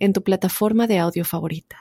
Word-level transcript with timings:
en 0.00 0.12
tu 0.12 0.20
plataforma 0.20 0.86
de 0.86 0.98
audio 0.98 1.24
favorita. 1.24 1.76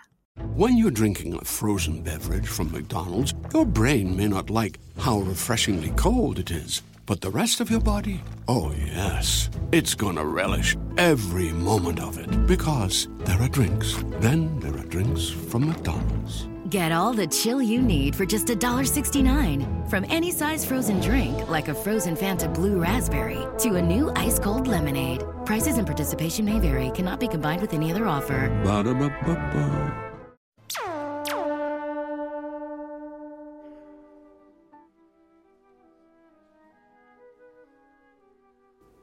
When 0.55 0.77
you're 0.77 0.91
drinking 0.91 1.33
a 1.33 1.43
frozen 1.43 2.01
beverage 2.01 2.47
from 2.47 2.71
McDonald's, 2.71 3.33
your 3.53 3.65
brain 3.65 4.15
may 4.15 4.27
not 4.27 4.49
like 4.49 4.79
how 4.97 5.19
refreshingly 5.19 5.91
cold 5.95 6.39
it 6.39 6.51
is. 6.51 6.81
But 7.05 7.21
the 7.21 7.31
rest 7.31 7.59
of 7.59 7.71
your 7.71 7.81
body? 7.81 8.21
Oh, 8.47 8.71
yes. 8.71 9.49
It's 9.71 9.95
gonna 9.95 10.23
relish 10.23 10.77
every 10.97 11.51
moment 11.53 11.99
of 11.99 12.19
it. 12.19 12.45
Because 12.45 13.07
there 13.25 13.41
are 13.41 13.49
drinks. 13.49 13.95
Then 14.19 14.59
there 14.59 14.77
are 14.77 14.85
drinks 14.85 15.29
from 15.29 15.67
McDonald's. 15.67 16.47
Get 16.69 16.91
all 16.91 17.13
the 17.13 17.25
chill 17.25 17.63
you 17.63 17.81
need 17.81 18.15
for 18.15 18.27
just 18.27 18.45
$1.69. 18.45 19.89
From 19.89 20.05
any 20.07 20.29
size 20.29 20.63
frozen 20.63 20.99
drink, 20.99 21.49
like 21.49 21.67
a 21.67 21.73
frozen 21.73 22.15
Fanta 22.15 22.53
Blue 22.53 22.79
Raspberry, 22.79 23.43
to 23.57 23.77
a 23.77 23.81
new 23.81 24.11
ice 24.15 24.37
cold 24.37 24.67
lemonade. 24.67 25.23
Prices 25.45 25.79
and 25.79 25.87
participation 25.87 26.45
may 26.45 26.59
vary, 26.59 26.91
cannot 26.91 27.19
be 27.19 27.27
combined 27.27 27.61
with 27.61 27.73
any 27.73 27.89
other 27.91 28.05
offer. 28.05 28.49
Ba-da-ba-ba-ba. 28.63 30.05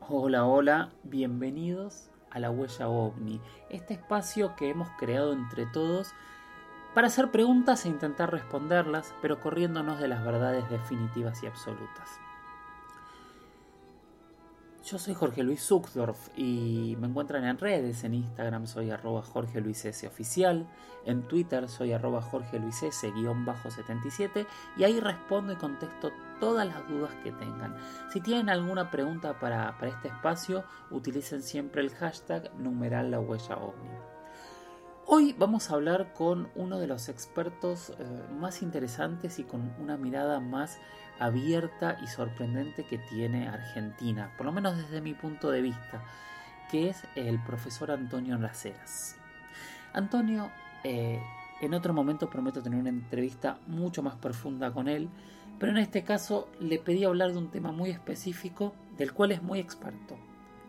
Hola, 0.02 0.44
hola, 0.44 0.92
bienvenidos 1.02 2.10
a 2.30 2.38
la 2.38 2.50
huella 2.50 2.88
ovni, 2.88 3.40
este 3.70 3.94
espacio 3.94 4.54
que 4.54 4.70
hemos 4.70 4.88
creado 4.98 5.32
entre 5.32 5.66
todos 5.72 6.12
para 6.96 7.08
hacer 7.08 7.30
preguntas 7.30 7.84
e 7.84 7.90
intentar 7.90 8.32
responderlas, 8.32 9.12
pero 9.20 9.38
corriéndonos 9.38 10.00
de 10.00 10.08
las 10.08 10.24
verdades 10.24 10.66
definitivas 10.70 11.42
y 11.42 11.46
absolutas. 11.46 12.08
Yo 14.82 14.98
soy 14.98 15.12
Jorge 15.12 15.42
Luis 15.42 15.60
Zuckdorf 15.60 16.30
y 16.38 16.96
me 16.98 17.08
encuentran 17.08 17.44
en 17.44 17.58
redes, 17.58 18.02
en 18.04 18.14
Instagram 18.14 18.66
soy 18.66 18.90
arroba 18.90 19.20
Jorge 19.20 19.60
Luis 19.60 19.84
S 19.84 20.06
oficial, 20.06 20.66
en 21.04 21.28
Twitter 21.28 21.68
soy 21.68 21.92
arroba 21.92 22.22
Jorge 22.22 22.58
Luis 22.58 22.82
S 22.82 23.10
guion 23.10 23.44
bajo 23.44 23.70
77 23.70 24.46
y 24.78 24.84
ahí 24.84 24.98
respondo 24.98 25.52
y 25.52 25.56
contesto 25.56 26.12
todas 26.40 26.66
las 26.66 26.88
dudas 26.88 27.12
que 27.22 27.32
tengan. 27.32 27.76
Si 28.10 28.22
tienen 28.22 28.48
alguna 28.48 28.90
pregunta 28.90 29.38
para, 29.38 29.76
para 29.76 29.90
este 29.90 30.08
espacio, 30.08 30.64
utilicen 30.90 31.42
siempre 31.42 31.82
el 31.82 31.90
hashtag 31.90 32.54
numeral 32.54 33.10
la 33.10 33.20
huella. 33.20 33.58
Hoy 35.08 35.36
vamos 35.38 35.70
a 35.70 35.74
hablar 35.74 36.12
con 36.14 36.48
uno 36.56 36.80
de 36.80 36.88
los 36.88 37.08
expertos 37.08 37.90
eh, 37.90 37.94
más 38.40 38.60
interesantes 38.60 39.38
y 39.38 39.44
con 39.44 39.72
una 39.78 39.96
mirada 39.96 40.40
más 40.40 40.80
abierta 41.20 41.96
y 42.02 42.08
sorprendente 42.08 42.84
que 42.84 42.98
tiene 42.98 43.46
Argentina, 43.46 44.34
por 44.36 44.46
lo 44.46 44.52
menos 44.52 44.76
desde 44.76 45.00
mi 45.00 45.14
punto 45.14 45.52
de 45.52 45.62
vista, 45.62 46.02
que 46.72 46.88
es 46.88 47.04
el 47.14 47.40
profesor 47.44 47.92
Antonio 47.92 48.36
Laceras. 48.36 49.14
Antonio, 49.92 50.50
eh, 50.82 51.22
en 51.60 51.74
otro 51.74 51.94
momento 51.94 52.28
prometo 52.28 52.60
tener 52.60 52.80
una 52.80 52.88
entrevista 52.88 53.60
mucho 53.68 54.02
más 54.02 54.16
profunda 54.16 54.72
con 54.72 54.88
él, 54.88 55.08
pero 55.60 55.70
en 55.70 55.78
este 55.78 56.02
caso 56.02 56.48
le 56.58 56.80
pedí 56.80 57.04
hablar 57.04 57.30
de 57.30 57.38
un 57.38 57.52
tema 57.52 57.70
muy 57.70 57.90
específico 57.90 58.74
del 58.98 59.12
cual 59.12 59.30
es 59.30 59.40
muy 59.40 59.60
experto. 59.60 60.18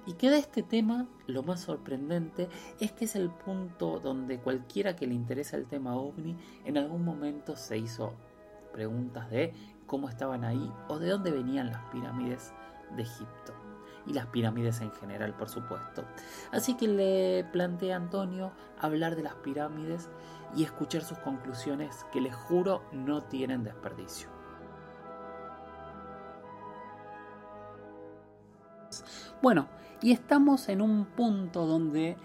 Y 0.08 0.14
que 0.14 0.30
de 0.30 0.40
este 0.40 0.64
tema 0.64 1.06
lo 1.28 1.44
más 1.44 1.60
sorprendente 1.60 2.48
es 2.80 2.94
que 2.94 3.06
es 3.06 3.16
el 3.18 3.30
punto 3.30 4.00
donde 4.00 4.40
cualquiera 4.40 4.96
que 4.96 5.06
le 5.06 5.14
interesa 5.14 5.58
el 5.58 5.68
tema 5.68 5.98
ovni 5.98 6.38
en 6.64 6.78
algún 6.78 7.04
momento 7.04 7.58
se 7.58 7.78
hizo 7.78 8.14
preguntas 8.72 9.30
de 9.30 9.54
cómo 9.86 10.08
estaban 10.08 10.46
ahí 10.46 10.72
o 10.88 10.98
de 10.98 11.10
dónde 11.10 11.32
venían 11.32 11.72
las 11.72 11.84
pirámides 11.92 12.54
de 12.96 13.04
Egipto. 13.04 13.54
Y 14.06 14.14
las 14.14 14.28
pirámides 14.28 14.80
en 14.80 14.94
general, 14.94 15.36
por 15.36 15.50
supuesto. 15.50 16.06
Así 16.54 16.76
que 16.76 16.88
le 16.88 17.44
planteé 17.52 17.92
a 17.92 17.98
Antonio 17.98 18.54
hablar 18.80 19.18
de 19.18 19.24
las 19.24 19.36
pirámides 19.36 20.10
y 20.56 20.64
escuchar 20.64 21.02
sus 21.02 21.18
conclusiones 21.18 22.06
que 22.14 22.22
les 22.22 22.34
juro 22.34 22.84
no 22.94 23.24
tienen 23.24 23.66
desperdicio. 23.66 24.30
Bueno, 29.42 29.68
y 30.02 30.12
estamos 30.12 30.70
en 30.70 30.82
un 30.82 31.06
punto 31.06 31.66
donde 31.66 32.18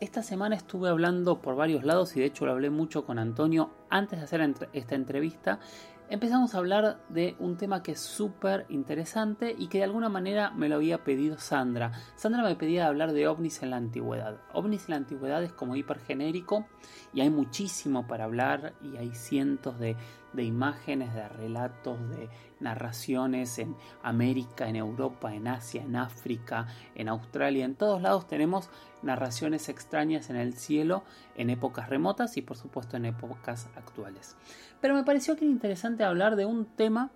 esta 0.00 0.22
semana 0.22 0.56
estuve 0.56 0.88
hablando 0.88 1.40
por 1.40 1.54
varios 1.54 1.84
lados 1.84 2.16
y 2.16 2.20
de 2.20 2.26
hecho 2.26 2.44
lo 2.44 2.52
hablé 2.52 2.70
mucho 2.70 3.04
con 3.04 3.18
Antonio 3.18 3.70
antes 3.88 4.18
de 4.18 4.24
hacer 4.24 4.54
esta 4.72 4.94
entrevista. 4.96 5.60
Empezamos 6.08 6.54
a 6.54 6.58
hablar 6.58 7.00
de 7.08 7.36
un 7.38 7.56
tema 7.56 7.82
que 7.82 7.92
es 7.92 8.00
súper 8.00 8.66
interesante 8.68 9.54
y 9.56 9.68
que 9.68 9.78
de 9.78 9.84
alguna 9.84 10.08
manera 10.08 10.50
me 10.50 10.68
lo 10.68 10.74
había 10.74 11.04
pedido 11.04 11.38
Sandra. 11.38 11.92
Sandra 12.16 12.42
me 12.42 12.56
pedía 12.56 12.88
hablar 12.88 13.12
de 13.12 13.28
ovnis 13.28 13.62
en 13.62 13.70
la 13.70 13.76
antigüedad. 13.76 14.38
Ovnis 14.52 14.82
en 14.82 14.90
la 14.90 14.96
antigüedad 14.96 15.42
es 15.42 15.52
como 15.52 15.76
hipergenérico 15.76 16.66
y 17.14 17.20
hay 17.20 17.30
muchísimo 17.30 18.06
para 18.06 18.24
hablar 18.24 18.74
y 18.82 18.96
hay 18.96 19.14
cientos 19.14 19.78
de, 19.78 19.96
de 20.32 20.44
imágenes, 20.44 21.14
de 21.14 21.28
relatos, 21.28 21.98
de 22.10 22.28
narraciones 22.60 23.58
en 23.58 23.76
América, 24.02 24.68
en 24.68 24.76
Europa, 24.76 25.34
en 25.34 25.48
Asia, 25.48 25.82
en 25.82 25.96
África, 25.96 26.66
en 26.94 27.08
Australia, 27.08 27.64
en 27.64 27.74
todos 27.74 28.00
lados 28.00 28.26
tenemos 28.26 28.70
narraciones 29.02 29.68
extrañas 29.68 30.30
en 30.30 30.36
el 30.36 30.54
cielo 30.54 31.02
en 31.36 31.50
épocas 31.50 31.88
remotas 31.88 32.36
y 32.36 32.42
por 32.42 32.56
supuesto 32.56 32.96
en 32.96 33.06
épocas 33.06 33.68
actuales. 33.76 34.36
Pero 34.80 34.94
me 34.94 35.04
pareció 35.04 35.36
que 35.36 35.44
era 35.44 35.52
interesante 35.52 36.04
hablar 36.04 36.36
de 36.36 36.46
un 36.46 36.64
tema 36.64 37.10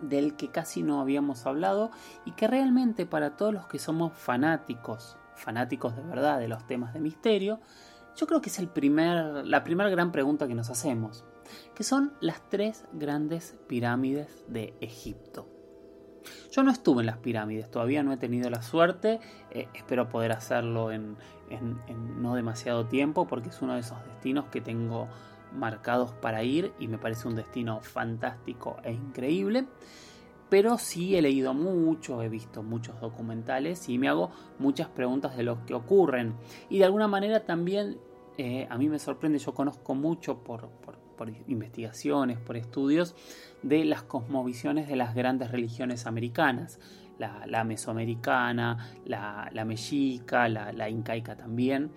del 0.00 0.36
que 0.36 0.48
casi 0.48 0.82
no 0.82 1.00
habíamos 1.00 1.46
hablado 1.46 1.90
y 2.24 2.32
que 2.32 2.46
realmente 2.46 3.06
para 3.06 3.36
todos 3.36 3.54
los 3.54 3.66
que 3.66 3.78
somos 3.78 4.12
fanáticos, 4.12 5.16
fanáticos 5.34 5.96
de 5.96 6.02
verdad 6.02 6.38
de 6.38 6.48
los 6.48 6.66
temas 6.66 6.92
de 6.92 7.00
misterio, 7.00 7.60
yo 8.16 8.26
creo 8.26 8.40
que 8.40 8.50
es 8.50 8.58
el 8.58 8.68
primer, 8.68 9.46
la 9.46 9.64
primera 9.64 9.88
gran 9.90 10.12
pregunta 10.12 10.46
que 10.46 10.54
nos 10.54 10.70
hacemos 10.70 11.24
que 11.74 11.84
son 11.84 12.12
las 12.20 12.48
tres 12.48 12.84
grandes 12.92 13.56
pirámides 13.66 14.44
de 14.48 14.74
Egipto. 14.80 15.48
Yo 16.50 16.62
no 16.62 16.70
estuve 16.70 17.02
en 17.02 17.06
las 17.06 17.18
pirámides, 17.18 17.70
todavía 17.70 18.02
no 18.02 18.12
he 18.12 18.16
tenido 18.16 18.50
la 18.50 18.62
suerte, 18.62 19.20
eh, 19.50 19.68
espero 19.74 20.08
poder 20.08 20.32
hacerlo 20.32 20.90
en, 20.90 21.16
no 22.20 22.34
demasiado 22.34 22.86
tiempo 22.86 23.26
porque 23.26 23.50
es 23.50 23.62
uno 23.62 23.74
de 23.74 23.80
esos 23.80 24.04
destinos 24.06 24.46
que 24.46 24.60
tengo 24.60 25.08
marcados 25.52 26.12
para 26.14 26.42
ir 26.42 26.72
y 26.78 26.88
me 26.88 26.98
parece 26.98 27.28
un 27.28 27.36
destino 27.36 27.80
fantástico 27.80 28.76
e 28.82 28.92
increíble. 28.92 29.66
Pero 30.48 30.78
sí 30.78 31.16
he 31.16 31.22
leído 31.22 31.54
mucho, 31.54 32.22
he 32.22 32.28
visto 32.28 32.62
muchos 32.62 33.00
documentales 33.00 33.88
y 33.88 33.98
me 33.98 34.08
hago 34.08 34.30
muchas 34.60 34.88
preguntas 34.88 35.36
de 35.36 35.42
lo 35.42 35.66
que 35.66 35.74
ocurren. 35.74 36.36
Y 36.70 36.78
de 36.78 36.84
alguna 36.84 37.08
manera 37.08 37.44
también 37.44 37.98
eh, 38.38 38.66
a 38.70 38.78
mí 38.78 38.88
me 38.88 38.98
sorprende, 38.98 39.38
yo 39.38 39.54
conozco 39.54 39.94
mucho 39.94 40.44
por, 40.44 40.68
por 40.68 40.98
investigaciones, 41.48 42.38
por 42.38 42.56
estudios 42.56 43.14
de 43.62 43.84
las 43.84 44.02
cosmovisiones 44.02 44.88
de 44.88 44.96
las 44.96 45.14
grandes 45.14 45.50
religiones 45.50 46.06
americanas, 46.06 46.78
la, 47.18 47.64
mesoamericana, 47.64 48.92
la, 49.04 49.64
mexica, 49.64 50.48
la, 50.48 50.90
incaica 50.90 51.36
también. 51.36 51.90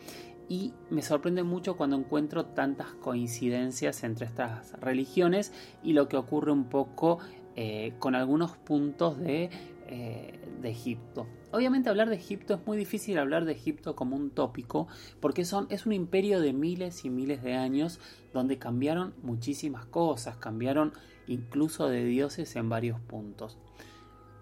Y 0.48 0.74
me 0.90 1.02
sorprende 1.02 1.44
mucho 1.44 1.78
cuando 1.78 1.96
encuentro 1.96 2.46
tantas 2.46 2.88
coincidencias 2.94 4.04
entre 4.04 4.26
estas 4.26 4.74
religiones 4.80 5.54
y 5.84 5.94
lo 5.94 6.08
que 6.08 6.18
ocurre 6.18 6.52
un 6.52 6.66
poco 6.66 7.20
eh, 7.56 7.94
con 8.00 8.16
algunos 8.16 8.58
puntos 8.58 9.20
de 9.20 9.50
eh, 9.92 10.40
de 10.62 10.70
Egipto. 10.70 11.26
Obviamente 11.52 11.90
hablar 11.90 12.10
de 12.10 12.16
Egipto 12.16 12.54
es 12.54 12.68
muy 12.68 12.78
difícil 12.78 13.18
hablar 13.18 13.46
de 13.46 13.54
Egipto 13.54 13.96
como 13.96 14.16
un 14.16 14.30
tópico 14.30 14.88
porque 15.20 15.42
es 15.42 15.54
un 15.86 15.94
imperio 15.94 16.42
de 16.42 16.54
miles 16.54 17.06
y 17.06 17.10
miles 17.10 17.42
de 17.42 17.56
años 17.56 18.00
donde 18.34 18.60
cambiaron 18.60 19.16
muchísimas 19.24 19.86
cosas, 19.86 20.38
cambiaron 20.38 20.94
incluso 21.28 21.90
de 21.90 22.06
dioses 22.06 22.56
en 22.56 22.70
varios 22.70 23.00
puntos. 23.00 23.58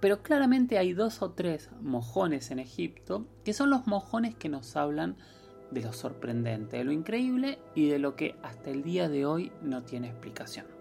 Pero 0.01 0.21
claramente 0.21 0.77
hay 0.77 0.93
dos 0.93 1.21
o 1.21 1.31
tres 1.31 1.69
mojones 1.81 2.51
en 2.51 2.59
Egipto 2.59 3.25
que 3.45 3.53
son 3.53 3.69
los 3.69 3.87
mojones 3.87 4.35
que 4.35 4.49
nos 4.49 4.75
hablan 4.75 5.15
de 5.71 5.81
lo 5.81 5.93
sorprendente, 5.93 6.77
de 6.77 6.83
lo 6.83 6.91
increíble 6.91 7.57
y 7.73 7.87
de 7.87 7.99
lo 7.99 8.15
que 8.15 8.35
hasta 8.43 8.69
el 8.69 8.83
día 8.83 9.07
de 9.07 9.25
hoy 9.25 9.51
no 9.61 9.83
tiene 9.83 10.09
explicación. 10.09 10.76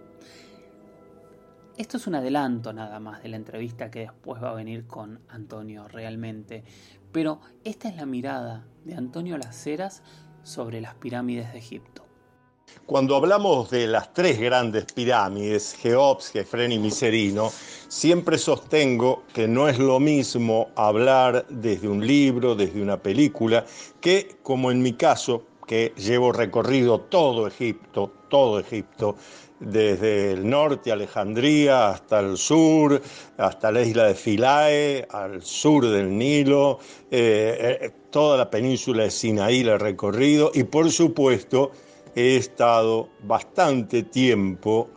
Esto 1.76 1.98
es 1.98 2.06
un 2.06 2.14
adelanto 2.14 2.72
nada 2.72 2.98
más 3.00 3.22
de 3.22 3.28
la 3.28 3.36
entrevista 3.36 3.90
que 3.90 4.00
después 4.00 4.42
va 4.42 4.50
a 4.50 4.54
venir 4.54 4.86
con 4.86 5.20
Antonio 5.28 5.86
realmente, 5.88 6.64
pero 7.12 7.40
esta 7.64 7.90
es 7.90 7.96
la 7.96 8.06
mirada 8.06 8.64
de 8.86 8.94
Antonio 8.94 9.36
Las 9.36 9.68
sobre 10.42 10.80
las 10.80 10.94
pirámides 10.94 11.52
de 11.52 11.58
Egipto. 11.58 12.02
Cuando 12.86 13.14
hablamos 13.14 13.68
de 13.68 13.86
las 13.86 14.14
tres 14.14 14.40
grandes 14.40 14.86
pirámides, 14.86 15.74
Geops, 15.74 16.30
Jefren 16.30 16.72
y 16.72 16.78
Miserino, 16.78 17.50
siempre 17.88 18.38
sostengo 18.38 19.24
que 19.34 19.46
no 19.46 19.68
es 19.68 19.78
lo 19.78 20.00
mismo 20.00 20.70
hablar 20.76 21.46
desde 21.50 21.88
un 21.88 22.06
libro, 22.06 22.54
desde 22.54 22.80
una 22.80 22.96
película, 23.02 23.66
que 24.00 24.38
como 24.42 24.70
en 24.70 24.80
mi 24.80 24.94
caso, 24.94 25.44
que 25.66 25.92
llevo 25.96 26.32
recorrido 26.32 27.00
todo 27.00 27.46
Egipto, 27.46 28.12
todo 28.28 28.60
Egipto, 28.60 29.16
desde 29.58 30.32
el 30.32 30.48
norte, 30.48 30.92
Alejandría, 30.92 31.88
hasta 31.88 32.20
el 32.20 32.36
sur, 32.36 33.00
hasta 33.38 33.72
la 33.72 33.82
isla 33.82 34.04
de 34.04 34.14
Philae, 34.14 35.06
al 35.10 35.42
sur 35.42 35.86
del 35.88 36.16
Nilo, 36.16 36.78
eh, 37.10 37.78
eh, 37.80 37.90
toda 38.10 38.36
la 38.36 38.50
península 38.50 39.04
de 39.04 39.10
Sinaí 39.10 39.62
la 39.62 39.74
he 39.74 39.78
recorrido 39.78 40.50
y 40.54 40.64
por 40.64 40.90
supuesto 40.90 41.72
he 42.14 42.36
estado 42.36 43.08
bastante 43.22 44.02
tiempo, 44.02 44.90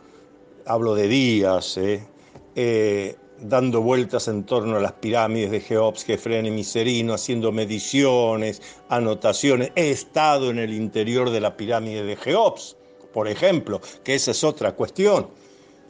hablo 0.66 0.94
de 0.94 1.08
días, 1.08 1.78
eh, 1.78 3.16
dando 3.42 3.80
vueltas 3.80 4.28
en 4.28 4.44
torno 4.44 4.76
a 4.76 4.80
las 4.80 4.92
pirámides 4.92 5.50
de 5.50 5.60
Geops, 5.60 6.04
Jefren 6.04 6.46
y 6.46 6.50
Miserino, 6.50 7.14
haciendo 7.14 7.52
mediciones, 7.52 8.60
anotaciones. 8.88 9.72
He 9.76 9.90
estado 9.90 10.50
en 10.50 10.58
el 10.58 10.72
interior 10.72 11.30
de 11.30 11.40
la 11.40 11.56
pirámide 11.56 12.04
de 12.04 12.16
Geops 12.16 12.76
por 13.12 13.28
ejemplo, 13.28 13.80
que 14.04 14.14
esa 14.14 14.30
es 14.30 14.44
otra 14.44 14.72
cuestión. 14.72 15.28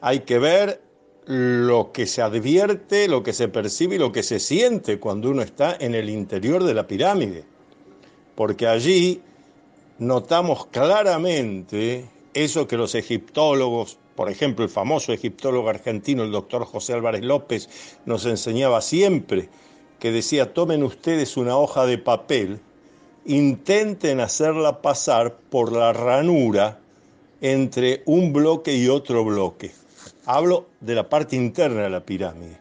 Hay 0.01 0.21
que 0.21 0.39
ver 0.39 0.81
lo 1.27 1.93
que 1.93 2.07
se 2.07 2.23
advierte, 2.23 3.09
lo 3.09 3.23
que 3.23 3.33
se 3.33 3.49
percibe 3.49 3.97
y 3.97 3.99
lo 3.99 4.11
que 4.11 4.23
se 4.23 4.41
siente 4.41 4.99
cuando 4.99 5.31
uno 5.31 5.43
está 5.43 5.77
en 5.79 5.95
el 5.95 6.09
interior 6.09 6.65
de 6.65 6.75
la 6.75 6.87
pirámide. 6.87 7.45
Porque 8.35 8.67
allí 8.67 9.21
notamos 9.99 10.67
claramente 10.67 12.09
eso 12.33 12.67
que 12.67 12.77
los 12.77 12.95
egiptólogos, 12.95 13.99
por 14.21 14.29
ejemplo 14.29 14.67
el 14.67 14.71
famoso 14.71 15.15
egiptólogo 15.15 15.71
argentino, 15.71 16.25
el 16.25 16.31
doctor 16.31 16.67
José 16.67 16.93
Álvarez 16.93 17.23
López, 17.23 17.71
nos 18.05 18.27
enseñaba 18.27 18.83
siempre, 18.83 19.49
que 19.99 20.13
decía, 20.13 20.53
tomen 20.53 20.83
ustedes 20.83 21.39
una 21.39 21.57
hoja 21.57 21.87
de 21.87 21.97
papel, 21.97 22.61
intenten 23.25 24.21
hacerla 24.21 24.83
pasar 24.83 25.39
por 25.49 25.73
la 25.73 25.95
ranura 25.95 26.81
entre 27.41 28.03
un 28.05 28.35
bloque 28.35 28.77
y 28.77 28.89
otro 28.89 29.25
bloque. 29.25 29.71
Hablo 30.27 30.67
de 30.81 30.97
la 30.97 31.09
parte 31.09 31.37
interna 31.37 31.85
de 31.85 31.89
la 31.89 32.05
pirámide. 32.05 32.59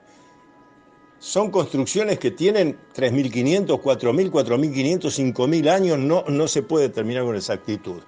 Son 1.20 1.52
construcciones 1.52 2.20
que 2.20 2.32
tienen 2.32 2.78
3.500, 2.96 3.82
4.000, 3.82 4.32
4.500, 4.32 5.34
5.000 5.34 5.70
años, 5.70 6.00
no, 6.00 6.24
no 6.30 6.48
se 6.48 6.64
puede 6.64 6.88
determinar 6.88 7.26
con 7.26 7.36
exactitud. 7.36 8.02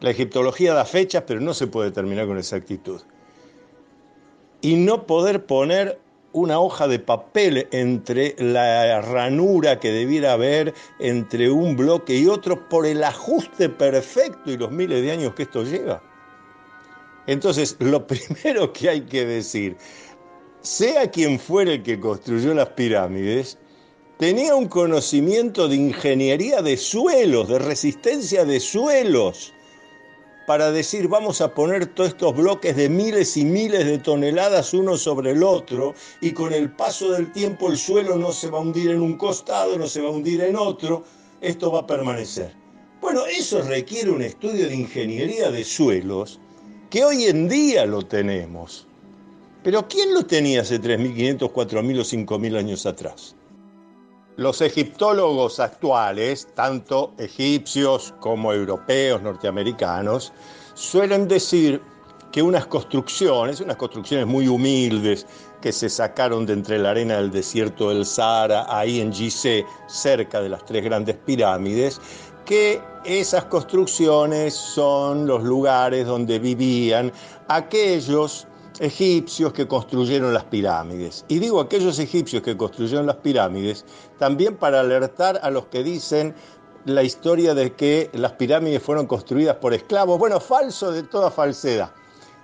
La 0.00 0.10
egiptología 0.10 0.72
da 0.72 0.84
fechas, 0.84 1.24
pero 1.26 1.40
no 1.40 1.52
se 1.52 1.66
puede 1.66 1.90
determinar 1.90 2.26
con 2.26 2.38
exactitud. 2.38 3.02
Y 4.62 4.76
no 4.76 5.06
poder 5.06 5.44
poner 5.44 6.00
una 6.32 6.58
hoja 6.60 6.88
de 6.88 6.98
papel 6.98 7.68
entre 7.72 8.34
la 8.38 9.00
ranura 9.02 9.78
que 9.80 9.90
debiera 9.90 10.32
haber 10.32 10.74
entre 11.00 11.50
un 11.50 11.76
bloque 11.76 12.16
y 12.16 12.28
otro 12.28 12.68
por 12.68 12.86
el 12.86 13.02
ajuste 13.02 13.68
perfecto 13.68 14.50
y 14.50 14.56
los 14.56 14.70
miles 14.70 15.02
de 15.02 15.10
años 15.10 15.34
que 15.34 15.42
esto 15.42 15.64
lleva. 15.64 16.02
Entonces, 17.26 17.76
lo 17.80 18.06
primero 18.06 18.72
que 18.72 18.88
hay 18.88 19.00
que 19.02 19.26
decir, 19.26 19.76
sea 20.62 21.10
quien 21.10 21.38
fuera 21.38 21.72
el 21.72 21.82
que 21.82 22.00
construyó 22.00 22.54
las 22.54 22.70
pirámides, 22.70 23.58
tenía 24.18 24.54
un 24.54 24.68
conocimiento 24.68 25.68
de 25.68 25.76
ingeniería 25.76 26.62
de 26.62 26.76
suelos, 26.76 27.48
de 27.48 27.58
resistencia 27.58 28.44
de 28.44 28.60
suelos 28.60 29.52
para 30.46 30.70
decir 30.70 31.08
vamos 31.08 31.40
a 31.40 31.54
poner 31.54 31.86
todos 31.86 32.10
estos 32.10 32.36
bloques 32.36 32.76
de 32.76 32.88
miles 32.88 33.36
y 33.36 33.44
miles 33.44 33.86
de 33.86 33.98
toneladas 33.98 34.74
uno 34.74 34.96
sobre 34.96 35.32
el 35.32 35.42
otro 35.42 35.94
y 36.20 36.32
con 36.32 36.52
el 36.52 36.70
paso 36.70 37.12
del 37.12 37.30
tiempo 37.32 37.70
el 37.70 37.76
suelo 37.76 38.16
no 38.16 38.32
se 38.32 38.50
va 38.50 38.58
a 38.58 38.62
hundir 38.62 38.90
en 38.90 39.00
un 39.00 39.16
costado, 39.16 39.76
no 39.78 39.86
se 39.86 40.00
va 40.00 40.08
a 40.08 40.12
hundir 40.12 40.40
en 40.42 40.56
otro, 40.56 41.04
esto 41.40 41.70
va 41.72 41.80
a 41.80 41.86
permanecer. 41.86 42.52
Bueno, 43.00 43.24
eso 43.26 43.62
requiere 43.62 44.10
un 44.10 44.22
estudio 44.22 44.68
de 44.68 44.74
ingeniería 44.74 45.50
de 45.50 45.64
suelos 45.64 46.38
que 46.90 47.04
hoy 47.04 47.24
en 47.24 47.48
día 47.48 47.86
lo 47.86 48.02
tenemos. 48.02 48.86
Pero 49.62 49.86
¿quién 49.88 50.12
lo 50.14 50.24
tenía 50.24 50.62
hace 50.62 50.80
3.500, 50.80 51.52
4.000 51.52 52.00
o 52.00 52.38
5.000 52.38 52.58
años 52.58 52.86
atrás? 52.86 53.36
Los 54.40 54.62
egiptólogos 54.62 55.60
actuales, 55.60 56.48
tanto 56.54 57.12
egipcios 57.18 58.14
como 58.20 58.54
europeos, 58.54 59.20
norteamericanos, 59.20 60.32
suelen 60.72 61.28
decir 61.28 61.82
que 62.32 62.40
unas 62.40 62.64
construcciones, 62.64 63.60
unas 63.60 63.76
construcciones 63.76 64.26
muy 64.26 64.48
humildes 64.48 65.26
que 65.60 65.72
se 65.72 65.90
sacaron 65.90 66.46
de 66.46 66.54
entre 66.54 66.78
la 66.78 66.92
arena 66.92 67.18
del 67.18 67.30
desierto 67.30 67.90
del 67.90 68.06
Sahara, 68.06 68.64
ahí 68.70 69.02
en 69.02 69.12
Gizeh, 69.12 69.66
cerca 69.88 70.40
de 70.40 70.48
las 70.48 70.64
tres 70.64 70.84
grandes 70.84 71.16
pirámides, 71.16 72.00
que 72.46 72.80
esas 73.04 73.44
construcciones 73.44 74.54
son 74.54 75.26
los 75.26 75.42
lugares 75.42 76.06
donde 76.06 76.38
vivían 76.38 77.12
aquellos 77.48 78.46
egipcios 78.80 79.52
que 79.52 79.68
construyeron 79.68 80.32
las 80.32 80.44
pirámides. 80.44 81.24
Y 81.28 81.38
digo 81.38 81.60
aquellos 81.60 81.98
egipcios 81.98 82.42
que 82.42 82.56
construyeron 82.56 83.06
las 83.06 83.16
pirámides 83.16 83.84
también 84.18 84.56
para 84.56 84.80
alertar 84.80 85.38
a 85.42 85.50
los 85.50 85.66
que 85.66 85.84
dicen 85.84 86.34
la 86.86 87.02
historia 87.02 87.54
de 87.54 87.74
que 87.74 88.08
las 88.14 88.32
pirámides 88.32 88.82
fueron 88.82 89.06
construidas 89.06 89.56
por 89.56 89.74
esclavos. 89.74 90.18
Bueno, 90.18 90.40
falso 90.40 90.90
de 90.90 91.02
toda 91.02 91.30
falsedad. 91.30 91.92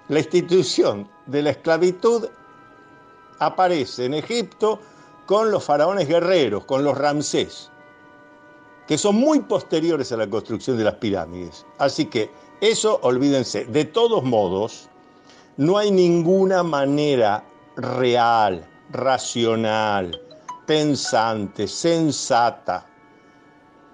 La 0.08 0.18
institución 0.18 1.08
de 1.24 1.40
la 1.40 1.50
esclavitud 1.50 2.28
aparece 3.38 4.04
en 4.04 4.14
Egipto 4.14 4.78
con 5.24 5.50
los 5.50 5.64
faraones 5.64 6.06
guerreros, 6.06 6.66
con 6.66 6.84
los 6.84 6.98
Ramsés, 6.98 7.70
que 8.86 8.98
son 8.98 9.16
muy 9.16 9.40
posteriores 9.40 10.12
a 10.12 10.18
la 10.18 10.28
construcción 10.28 10.76
de 10.76 10.84
las 10.84 10.94
pirámides. 10.96 11.64
Así 11.78 12.04
que 12.04 12.30
eso 12.60 13.00
olvídense. 13.02 13.64
De 13.64 13.86
todos 13.86 14.22
modos, 14.22 14.90
no 15.56 15.78
hay 15.78 15.90
ninguna 15.90 16.62
manera 16.62 17.44
real, 17.76 18.66
racional, 18.90 20.20
pensante, 20.66 21.66
sensata 21.66 22.86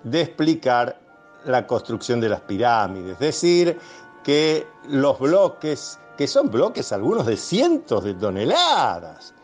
de 0.03 0.23
explicar 0.23 1.01
la 1.45 1.67
construcción 1.67 2.21
de 2.21 2.29
las 2.29 2.41
pirámides. 2.41 3.13
Es 3.13 3.19
decir, 3.19 3.79
que 4.25 4.67
los 4.89 5.19
bloques, 5.19 5.99
que 6.17 6.27
son 6.27 6.51
bloques 6.51 6.93
algunos 6.93 7.27
de 7.27 7.37
cientos 7.37 8.05
de 8.05 8.15
toneladas, 8.15 9.35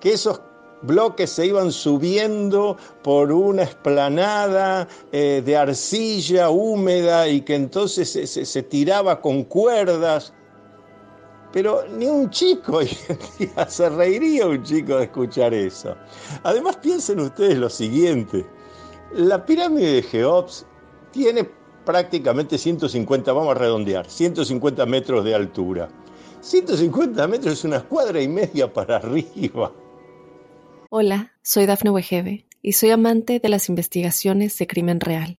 que 0.00 0.14
esos 0.14 0.40
bloques 0.82 1.30
se 1.30 1.46
iban 1.46 1.72
subiendo 1.72 2.76
por 3.02 3.32
una 3.32 3.62
esplanada 3.62 4.86
eh, 5.12 5.42
de 5.44 5.56
arcilla 5.56 6.50
húmeda 6.50 7.26
y 7.28 7.40
que 7.40 7.54
entonces 7.54 8.10
se 8.30 8.62
tiraba 8.62 9.20
con 9.20 9.44
cuerdas 9.44 10.34
pero 11.54 11.86
ni 11.86 12.06
un 12.06 12.30
chico 12.30 12.80
se 13.68 13.88
reiría 13.88 14.44
un 14.44 14.64
chico 14.64 14.96
de 14.96 15.04
escuchar 15.04 15.54
eso. 15.54 15.96
Además, 16.42 16.76
piensen 16.78 17.20
ustedes 17.20 17.56
lo 17.56 17.70
siguiente: 17.70 18.44
la 19.12 19.46
pirámide 19.46 19.92
de 19.92 20.02
Geops 20.02 20.66
tiene 21.12 21.48
prácticamente 21.86 22.58
150, 22.58 23.32
vamos 23.32 23.54
a 23.54 23.58
redondear, 23.58 24.10
150 24.10 24.84
metros 24.86 25.24
de 25.24 25.32
altura. 25.36 25.88
150 26.40 27.28
metros 27.28 27.54
es 27.54 27.64
una 27.64 27.80
cuadra 27.84 28.20
y 28.20 28.26
media 28.26 28.70
para 28.70 28.96
arriba. 28.96 29.72
Hola, 30.90 31.34
soy 31.42 31.66
Dafne 31.66 31.90
Wegebe 31.90 32.46
y 32.62 32.72
soy 32.72 32.90
amante 32.90 33.38
de 33.38 33.48
las 33.48 33.68
investigaciones 33.68 34.58
de 34.58 34.66
crimen 34.66 34.98
real. 34.98 35.38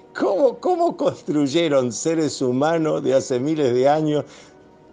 ¿Cómo, 0.17 0.57
¿Cómo 0.59 0.97
construyeron 0.97 1.91
seres 1.91 2.41
humanos 2.41 3.01
de 3.03 3.13
hace 3.13 3.39
miles 3.39 3.73
de 3.73 3.87
años 3.87 4.25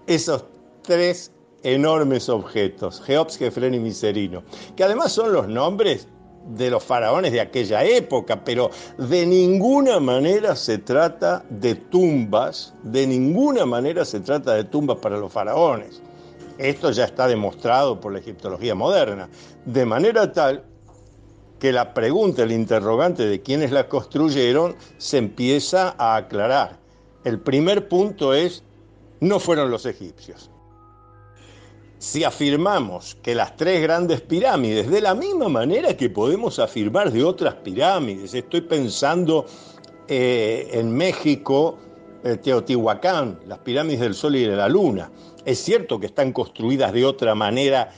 esos 0.06 0.44
tres 0.82 1.32
enormes 1.64 2.28
objetos, 2.28 3.02
Geops, 3.02 3.36
Gefren 3.36 3.74
y 3.74 3.80
Miserino? 3.80 4.44
Que 4.76 4.84
además 4.84 5.12
son 5.12 5.32
los 5.32 5.48
nombres 5.48 6.06
de 6.54 6.70
los 6.70 6.84
faraones 6.84 7.32
de 7.32 7.40
aquella 7.40 7.82
época, 7.84 8.44
pero 8.44 8.70
de 8.96 9.26
ninguna 9.26 9.98
manera 9.98 10.54
se 10.54 10.78
trata 10.78 11.44
de 11.50 11.74
tumbas, 11.74 12.74
de 12.84 13.06
ninguna 13.06 13.66
manera 13.66 14.04
se 14.04 14.20
trata 14.20 14.54
de 14.54 14.64
tumbas 14.64 14.98
para 14.98 15.18
los 15.18 15.32
faraones. 15.32 16.00
Esto 16.58 16.90
ya 16.90 17.04
está 17.04 17.26
demostrado 17.26 18.00
por 18.00 18.12
la 18.12 18.20
egiptología 18.20 18.74
moderna, 18.74 19.28
de 19.64 19.84
manera 19.84 20.32
tal 20.32 20.64
que 21.58 21.72
la 21.72 21.94
pregunta, 21.94 22.42
el 22.42 22.52
interrogante 22.52 23.26
de 23.26 23.42
quiénes 23.42 23.72
la 23.72 23.88
construyeron 23.88 24.76
se 24.96 25.18
empieza 25.18 25.94
a 25.98 26.16
aclarar. 26.16 26.78
El 27.24 27.40
primer 27.40 27.88
punto 27.88 28.32
es, 28.34 28.62
no 29.20 29.40
fueron 29.40 29.70
los 29.70 29.84
egipcios. 29.86 30.50
Si 31.98 32.22
afirmamos 32.22 33.16
que 33.22 33.34
las 33.34 33.56
tres 33.56 33.82
grandes 33.82 34.20
pirámides, 34.20 34.88
de 34.88 35.00
la 35.00 35.14
misma 35.14 35.48
manera 35.48 35.96
que 35.96 36.08
podemos 36.08 36.60
afirmar 36.60 37.10
de 37.10 37.24
otras 37.24 37.54
pirámides, 37.54 38.34
estoy 38.34 38.60
pensando 38.60 39.46
eh, 40.06 40.68
en 40.72 40.92
México, 40.92 41.76
eh, 42.22 42.36
Teotihuacán, 42.36 43.40
las 43.46 43.58
pirámides 43.58 44.00
del 44.00 44.14
Sol 44.14 44.36
y 44.36 44.44
de 44.44 44.54
la 44.54 44.68
Luna, 44.68 45.10
es 45.44 45.58
cierto 45.58 45.98
que 45.98 46.06
están 46.06 46.32
construidas 46.32 46.92
de 46.92 47.04
otra 47.04 47.34
manera 47.34 47.90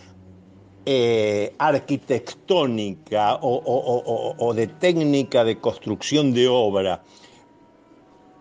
eh, 0.86 1.54
arquitectónica 1.58 3.38
o, 3.42 4.52
de 4.54 4.66
técnica 4.66 5.44
de 5.44 5.58
construcción 5.58 6.32
de 6.32 6.48
obra, 6.48 7.02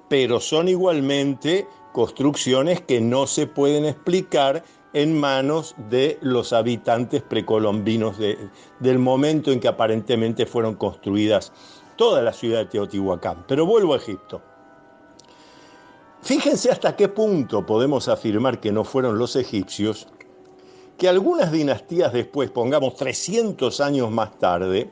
pero 0.07 0.39
son 0.39 0.67
igualmente 0.67 1.67
construcciones 1.91 2.81
que 2.81 3.01
no 3.01 3.27
se 3.27 3.45
pueden 3.45 3.85
explicar 3.85 4.63
en 4.93 5.19
manos 5.19 5.75
de 5.89 6.17
los 6.21 6.53
habitantes 6.53 7.21
precolombinos 7.21 8.17
del 8.17 8.99
momento 8.99 9.51
en 9.51 9.59
que 9.59 9.67
aparentemente 9.67 10.45
fueron 10.45 10.75
construidas 10.75 11.51
toda 11.95 12.21
la 12.21 12.33
ciudad 12.33 12.59
de 12.59 12.65
Teotihuacán. 12.67 13.43
Pero 13.47 13.65
vuelvo 13.65 13.93
a 13.93 13.97
Egipto. 13.97 14.41
Fíjense 16.21 16.71
hasta 16.71 16.95
qué 16.95 17.07
punto 17.07 17.65
podemos 17.65 18.07
afirmar 18.07 18.59
que 18.59 18.71
no 18.71 18.83
fueron 18.83 19.17
los 19.17 19.35
egipcios 19.35 20.07
que 20.99 21.07
algunas 21.07 21.49
dinastías 21.51 22.11
después, 22.11 22.51
pongamos 22.51 22.95
300 22.97 23.79
años 23.79 24.11
más 24.11 24.37
tarde, 24.37 24.89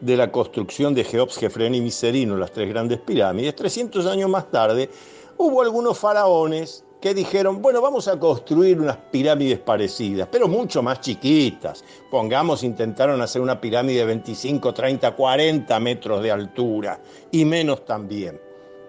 de 0.00 0.16
la 0.16 0.30
construcción 0.30 0.94
de 0.94 1.02
Geops, 1.02 1.38
Jefren 1.38 1.74
y 1.74 1.80
Miserino, 1.80 2.36
las 2.36 2.52
tres 2.52 2.68
grandes 2.68 3.00
pirámides, 3.00 3.56
300 3.56 4.06
años 4.06 4.30
más 4.30 4.48
tarde, 4.50 4.88
hubo 5.36 5.60
algunos 5.60 5.98
faraones 5.98 6.84
que 7.00 7.14
dijeron, 7.14 7.60
bueno, 7.60 7.82
vamos 7.82 8.06
a 8.06 8.18
construir 8.18 8.80
unas 8.80 8.96
pirámides 9.10 9.58
parecidas, 9.58 10.28
pero 10.30 10.46
mucho 10.46 10.82
más 10.82 11.00
chiquitas. 11.00 11.84
Pongamos, 12.10 12.62
intentaron 12.62 13.20
hacer 13.20 13.42
una 13.42 13.60
pirámide 13.60 14.00
de 14.00 14.04
25, 14.06 14.72
30, 14.72 15.16
40 15.16 15.80
metros 15.80 16.22
de 16.22 16.30
altura 16.30 17.00
y 17.32 17.44
menos 17.44 17.84
también. 17.84 18.40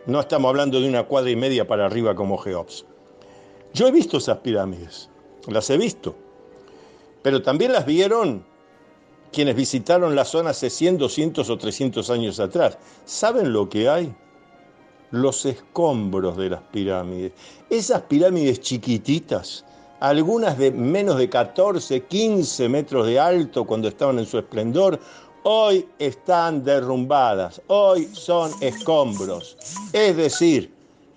No 0.06 0.20
estamos 0.20 0.50
hablando 0.50 0.80
de 0.80 0.88
una 0.88 1.04
cuadra 1.04 1.32
y 1.32 1.36
media 1.36 1.68
para 1.68 1.88
arriba 1.88 2.14
como 2.14 2.38
Geops. 2.38 2.86
Yo 3.74 3.88
he 3.88 3.92
visto 3.92 4.18
esas 4.18 4.38
pirámides, 4.38 5.10
las 5.48 5.70
he 5.70 5.78
visto 5.78 6.16
pero 7.26 7.42
también 7.42 7.72
las 7.72 7.88
vieron 7.88 8.46
quienes 9.32 9.56
visitaron 9.56 10.16
la 10.16 10.26
zona 10.26 10.52
hace 10.52 10.70
100, 10.70 11.00
200 11.00 11.50
o 11.50 11.58
300 11.58 12.12
años 12.12 12.40
atrás. 12.40 12.78
¿Saben 13.04 13.52
lo 13.52 13.68
que 13.68 13.90
hay? 13.90 14.14
Los 15.10 15.44
escombros 15.48 16.38
de 16.38 16.52
las 16.52 16.62
pirámides. 16.72 17.32
Esas 17.68 18.04
pirámides 18.04 18.60
chiquititas, 18.60 19.66
algunas 20.02 20.56
de 20.60 20.70
menos 20.70 21.18
de 21.18 21.28
14, 21.28 22.04
15 22.04 22.70
metros 22.70 23.08
de 23.08 23.20
alto 23.20 23.66
cuando 23.66 23.88
estaban 23.88 24.20
en 24.20 24.28
su 24.28 24.38
esplendor, 24.38 25.00
hoy 25.42 25.90
están 25.98 26.64
derrumbadas, 26.64 27.60
hoy 27.66 28.08
son 28.14 28.52
escombros. 28.62 29.58
Es 29.94 30.16
decir, 30.16 30.75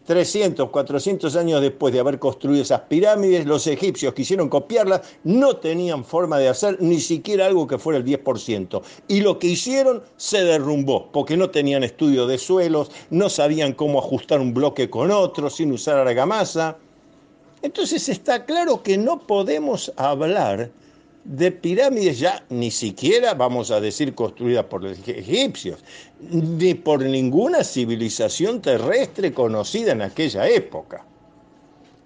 300, 0.08 0.70
400 0.70 1.36
años 1.36 1.60
después 1.60 1.92
de 1.92 2.00
haber 2.00 2.18
construido 2.18 2.62
esas 2.62 2.80
pirámides, 2.80 3.44
los 3.44 3.66
egipcios 3.66 4.14
quisieron 4.14 4.48
copiarlas, 4.48 5.02
no 5.22 5.56
tenían 5.56 6.02
forma 6.02 6.38
de 6.38 6.48
hacer 6.48 6.80
ni 6.80 6.98
siquiera 6.98 7.44
algo 7.44 7.66
que 7.66 7.76
fuera 7.76 7.98
el 7.98 8.06
10%. 8.06 8.80
Y 9.06 9.20
lo 9.20 9.38
que 9.38 9.48
hicieron 9.48 10.02
se 10.16 10.42
derrumbó, 10.44 11.12
porque 11.12 11.36
no 11.36 11.50
tenían 11.50 11.84
estudio 11.84 12.26
de 12.26 12.38
suelos, 12.38 12.90
no 13.10 13.28
sabían 13.28 13.74
cómo 13.74 13.98
ajustar 13.98 14.40
un 14.40 14.54
bloque 14.54 14.88
con 14.88 15.10
otro 15.10 15.50
sin 15.50 15.72
usar 15.72 15.98
argamasa. 15.98 16.78
Entonces 17.60 18.08
está 18.08 18.46
claro 18.46 18.82
que 18.82 18.96
no 18.96 19.26
podemos 19.26 19.92
hablar 19.96 20.70
de 21.28 21.52
pirámides 21.52 22.18
ya 22.18 22.42
ni 22.48 22.70
siquiera, 22.70 23.34
vamos 23.34 23.70
a 23.70 23.80
decir, 23.80 24.14
construidas 24.14 24.64
por 24.64 24.82
los 24.82 24.98
egipcios, 25.06 25.84
ni 26.20 26.72
por 26.72 27.02
ninguna 27.02 27.62
civilización 27.62 28.62
terrestre 28.62 29.34
conocida 29.34 29.92
en 29.92 30.00
aquella 30.00 30.48
época. 30.48 31.04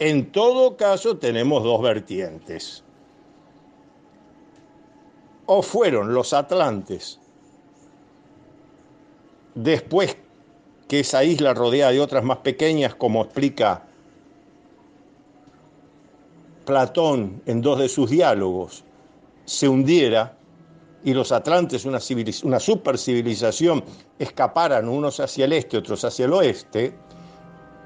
En 0.01 0.33
todo 0.33 0.77
caso, 0.77 1.19
tenemos 1.19 1.63
dos 1.63 1.81
vertientes. 1.81 2.83
O 5.47 5.63
fueron 5.63 6.15
los 6.15 6.33
atlantes, 6.33 7.21
después 9.55 10.17
que 10.89 11.01
esa 11.01 11.23
isla 11.23 11.55
rodeada 11.55 11.93
de 11.93 12.01
otras 12.01 12.25
más 12.25 12.39
pequeñas, 12.39 12.97
como 12.97 13.23
explica 13.23 13.85
Platón 16.65 17.41
en 17.47 17.61
dos 17.61 17.79
de 17.79 17.89
sus 17.89 18.11
diálogos, 18.11 18.85
se 19.45 19.69
hundiera 19.69 20.37
y 21.05 21.15
los 21.15 21.33
atlantes, 21.33 21.85
una, 21.85 21.99
una 22.45 22.61
supercivilización, 22.61 23.83
escaparan 24.19 24.89
unos 24.89 25.19
hacia 25.21 25.47
el 25.47 25.53
este, 25.53 25.79
otros 25.79 26.05
hacia 26.05 26.27
el 26.27 26.33
oeste, 26.33 26.95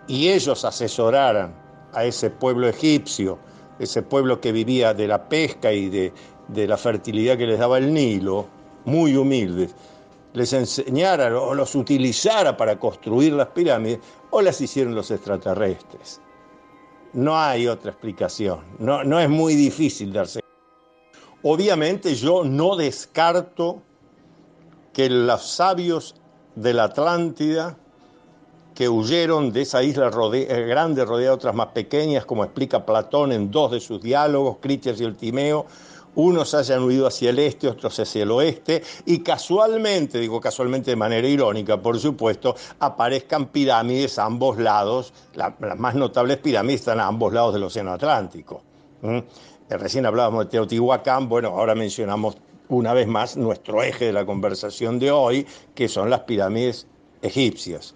y 0.06 0.28
ellos 0.28 0.64
asesoraran 0.64 1.54
a 1.94 2.04
ese 2.04 2.30
pueblo 2.30 2.68
egipcio, 2.68 3.38
ese 3.78 4.02
pueblo 4.02 4.40
que 4.40 4.52
vivía 4.52 4.92
de 4.94 5.08
la 5.08 5.28
pesca 5.28 5.72
y 5.72 5.88
de, 5.88 6.12
de 6.48 6.66
la 6.66 6.76
fertilidad 6.76 7.38
que 7.38 7.46
les 7.46 7.58
daba 7.58 7.78
el 7.78 7.92
Nilo, 7.92 8.46
muy 8.84 9.16
humildes, 9.16 9.75
les 10.34 10.52
enseñara 10.52 11.40
o 11.40 11.54
los 11.54 11.75
utilizara 11.75 12.56
para 12.56 12.78
construir 12.78 13.32
las 13.32 13.48
pirámides, 13.48 14.00
o 14.30 14.42
las 14.42 14.60
hicieron 14.60 14.94
los 14.94 15.10
extraterrestres. 15.10 16.20
No 17.14 17.38
hay 17.38 17.66
otra 17.66 17.92
explicación, 17.92 18.60
no, 18.78 19.02
no 19.02 19.18
es 19.18 19.30
muy 19.30 19.54
difícil 19.54 20.12
darse 20.12 20.40
Obviamente 21.48 22.16
yo 22.16 22.42
no 22.42 22.74
descarto 22.74 23.80
que 24.92 25.08
los 25.08 25.46
sabios 25.46 26.16
de 26.56 26.74
la 26.74 26.84
Atlántida, 26.84 27.76
que 28.74 28.88
huyeron 28.88 29.52
de 29.52 29.62
esa 29.62 29.80
isla 29.84 30.10
eh, 30.34 30.66
grande 30.66 31.04
rodeada 31.04 31.30
de 31.30 31.36
otras 31.36 31.54
más 31.54 31.68
pequeñas, 31.68 32.24
como 32.24 32.42
explica 32.42 32.84
Platón 32.84 33.30
en 33.30 33.52
dos 33.52 33.70
de 33.70 33.78
sus 33.78 34.02
diálogos, 34.02 34.56
Critias 34.60 35.00
y 35.00 35.04
el 35.04 35.14
Timeo, 35.14 35.66
unos 36.16 36.52
hayan 36.52 36.82
huido 36.82 37.06
hacia 37.06 37.30
el 37.30 37.38
este, 37.38 37.68
otros 37.68 37.96
hacia 38.00 38.24
el 38.24 38.32
oeste, 38.32 38.82
y 39.04 39.20
casualmente, 39.20 40.18
digo 40.18 40.40
casualmente 40.40 40.90
de 40.90 40.96
manera 40.96 41.28
irónica, 41.28 41.80
por 41.80 41.96
supuesto, 42.00 42.56
aparezcan 42.80 43.46
pirámides 43.46 44.18
a 44.18 44.24
ambos 44.24 44.58
lados, 44.58 45.12
las 45.36 45.52
más 45.78 45.94
notables 45.94 46.38
pirámides 46.38 46.80
están 46.80 46.98
a 46.98 47.06
ambos 47.06 47.32
lados 47.32 47.54
del 47.54 47.62
Océano 47.62 47.92
Atlántico. 47.92 48.62
Recién 49.70 50.06
hablábamos 50.06 50.44
de 50.44 50.50
Teotihuacán, 50.50 51.28
bueno, 51.28 51.49
ahora 51.49 51.75
mencionamos 51.75 52.37
una 52.68 52.94
vez 52.94 53.06
más 53.06 53.37
nuestro 53.37 53.82
eje 53.82 54.06
de 54.06 54.12
la 54.12 54.26
conversación 54.26 54.99
de 54.99 55.11
hoy, 55.11 55.46
que 55.75 55.88
son 55.88 56.11
las 56.11 56.20
pirámides 56.20 56.87
egipcias. 57.23 57.94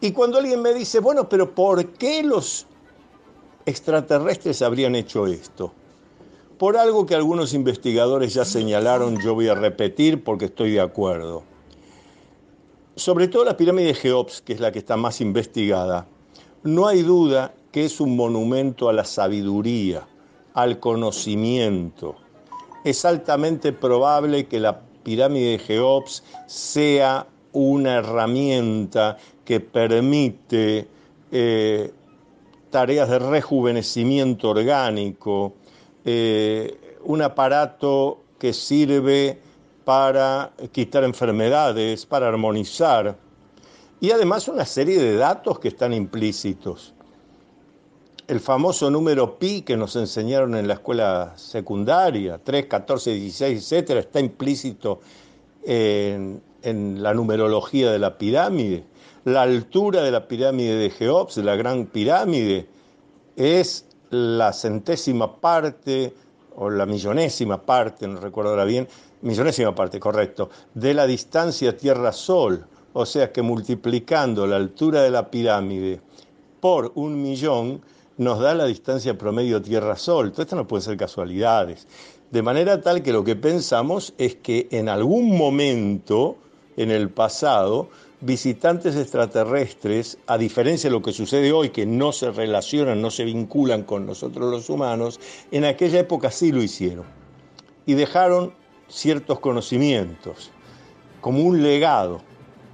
Y 0.00 0.12
cuando 0.12 0.38
alguien 0.38 0.62
me 0.62 0.74
dice, 0.74 1.00
bueno, 1.00 1.28
pero 1.28 1.54
¿por 1.54 1.84
qué 1.94 2.22
los 2.22 2.66
extraterrestres 3.64 4.62
habrían 4.62 4.94
hecho 4.94 5.26
esto? 5.26 5.72
Por 6.58 6.76
algo 6.76 7.06
que 7.06 7.14
algunos 7.14 7.54
investigadores 7.54 8.34
ya 8.34 8.44
señalaron, 8.44 9.20
yo 9.20 9.34
voy 9.34 9.48
a 9.48 9.54
repetir 9.54 10.22
porque 10.22 10.46
estoy 10.46 10.72
de 10.72 10.80
acuerdo. 10.80 11.42
Sobre 12.94 13.28
todo 13.28 13.44
la 13.44 13.56
pirámide 13.56 13.88
de 13.88 13.94
Geops, 13.94 14.40
que 14.40 14.54
es 14.54 14.60
la 14.60 14.72
que 14.72 14.78
está 14.78 14.96
más 14.96 15.20
investigada, 15.20 16.06
no 16.62 16.86
hay 16.86 17.02
duda 17.02 17.54
que 17.72 17.84
es 17.84 18.00
un 18.00 18.16
monumento 18.16 18.88
a 18.88 18.94
la 18.94 19.04
sabiduría, 19.04 20.06
al 20.56 20.80
conocimiento. 20.80 22.16
Es 22.82 23.04
altamente 23.04 23.72
probable 23.72 24.46
que 24.46 24.58
la 24.58 24.80
pirámide 25.04 25.50
de 25.50 25.58
Geops 25.58 26.24
sea 26.46 27.26
una 27.52 27.96
herramienta 27.96 29.18
que 29.44 29.60
permite 29.60 30.88
eh, 31.30 31.92
tareas 32.70 33.10
de 33.10 33.18
rejuvenecimiento 33.18 34.50
orgánico, 34.50 35.52
eh, 36.06 36.96
un 37.04 37.20
aparato 37.20 38.22
que 38.38 38.54
sirve 38.54 39.38
para 39.84 40.52
quitar 40.72 41.04
enfermedades, 41.04 42.06
para 42.06 42.28
armonizar, 42.28 43.18
y 44.00 44.10
además 44.10 44.48
una 44.48 44.64
serie 44.64 44.98
de 44.98 45.16
datos 45.16 45.58
que 45.58 45.68
están 45.68 45.92
implícitos 45.92 46.95
el 48.28 48.40
famoso 48.40 48.90
número 48.90 49.38
pi 49.38 49.62
que 49.62 49.76
nos 49.76 49.94
enseñaron 49.94 50.56
en 50.56 50.66
la 50.66 50.74
escuela 50.74 51.32
secundaria, 51.36 52.40
3, 52.42 52.66
14, 52.66 53.12
16, 53.12 53.58
etcétera, 53.58 54.00
está 54.00 54.18
implícito 54.20 55.00
en, 55.62 56.42
la 56.62 57.14
numerología 57.14 57.92
de 57.92 57.98
la 58.00 58.18
pirámide. 58.18 58.84
La 59.24 59.42
altura 59.42 60.02
de 60.02 60.10
la 60.10 60.26
pirámide 60.26 60.76
de 60.76 60.90
Geops, 60.90 61.36
la 61.38 61.54
gran 61.54 61.86
pirámide, 61.86 62.66
es 63.36 63.86
la 64.10 64.52
centésima 64.52 65.36
parte 65.40 66.12
o 66.56 66.68
la 66.70 66.86
millonésima 66.86 67.62
parte, 67.62 68.08
no 68.08 68.18
recuerdo 68.18 68.50
ahora 68.50 68.64
bien, 68.64 68.88
millonésima 69.22 69.74
parte, 69.74 70.00
correcto, 70.00 70.50
de 70.74 70.94
la 70.94 71.06
distancia 71.06 71.76
Tierra-Sol. 71.76 72.66
O 72.92 73.06
sea 73.06 73.30
que 73.30 73.42
multiplicando 73.42 74.46
la 74.46 74.56
altura 74.56 75.02
de 75.02 75.10
la 75.10 75.30
pirámide 75.30 76.00
por 76.60 76.90
un 76.94 77.22
millón 77.22 77.82
nos 78.18 78.40
da 78.40 78.54
la 78.54 78.66
distancia 78.66 79.18
promedio 79.18 79.60
Tierra-Sol. 79.60 80.32
Todo 80.32 80.42
esto 80.42 80.56
no 80.56 80.66
puede 80.66 80.82
ser 80.82 80.96
casualidades. 80.96 81.86
De 82.30 82.42
manera 82.42 82.80
tal 82.80 83.02
que 83.02 83.12
lo 83.12 83.24
que 83.24 83.36
pensamos 83.36 84.14
es 84.18 84.36
que 84.36 84.68
en 84.70 84.88
algún 84.88 85.36
momento 85.36 86.36
en 86.76 86.90
el 86.90 87.10
pasado 87.10 87.88
visitantes 88.20 88.96
extraterrestres, 88.96 90.18
a 90.26 90.38
diferencia 90.38 90.88
de 90.88 90.96
lo 90.96 91.02
que 91.02 91.12
sucede 91.12 91.52
hoy, 91.52 91.70
que 91.70 91.86
no 91.86 92.12
se 92.12 92.30
relacionan, 92.30 93.02
no 93.02 93.10
se 93.10 93.24
vinculan 93.24 93.82
con 93.82 94.06
nosotros 94.06 94.50
los 94.50 94.70
humanos, 94.70 95.20
en 95.50 95.64
aquella 95.64 96.00
época 96.00 96.30
sí 96.30 96.50
lo 96.50 96.62
hicieron. 96.62 97.04
Y 97.84 97.94
dejaron 97.94 98.54
ciertos 98.88 99.38
conocimientos 99.40 100.50
como 101.20 101.42
un 101.42 101.62
legado 101.62 102.22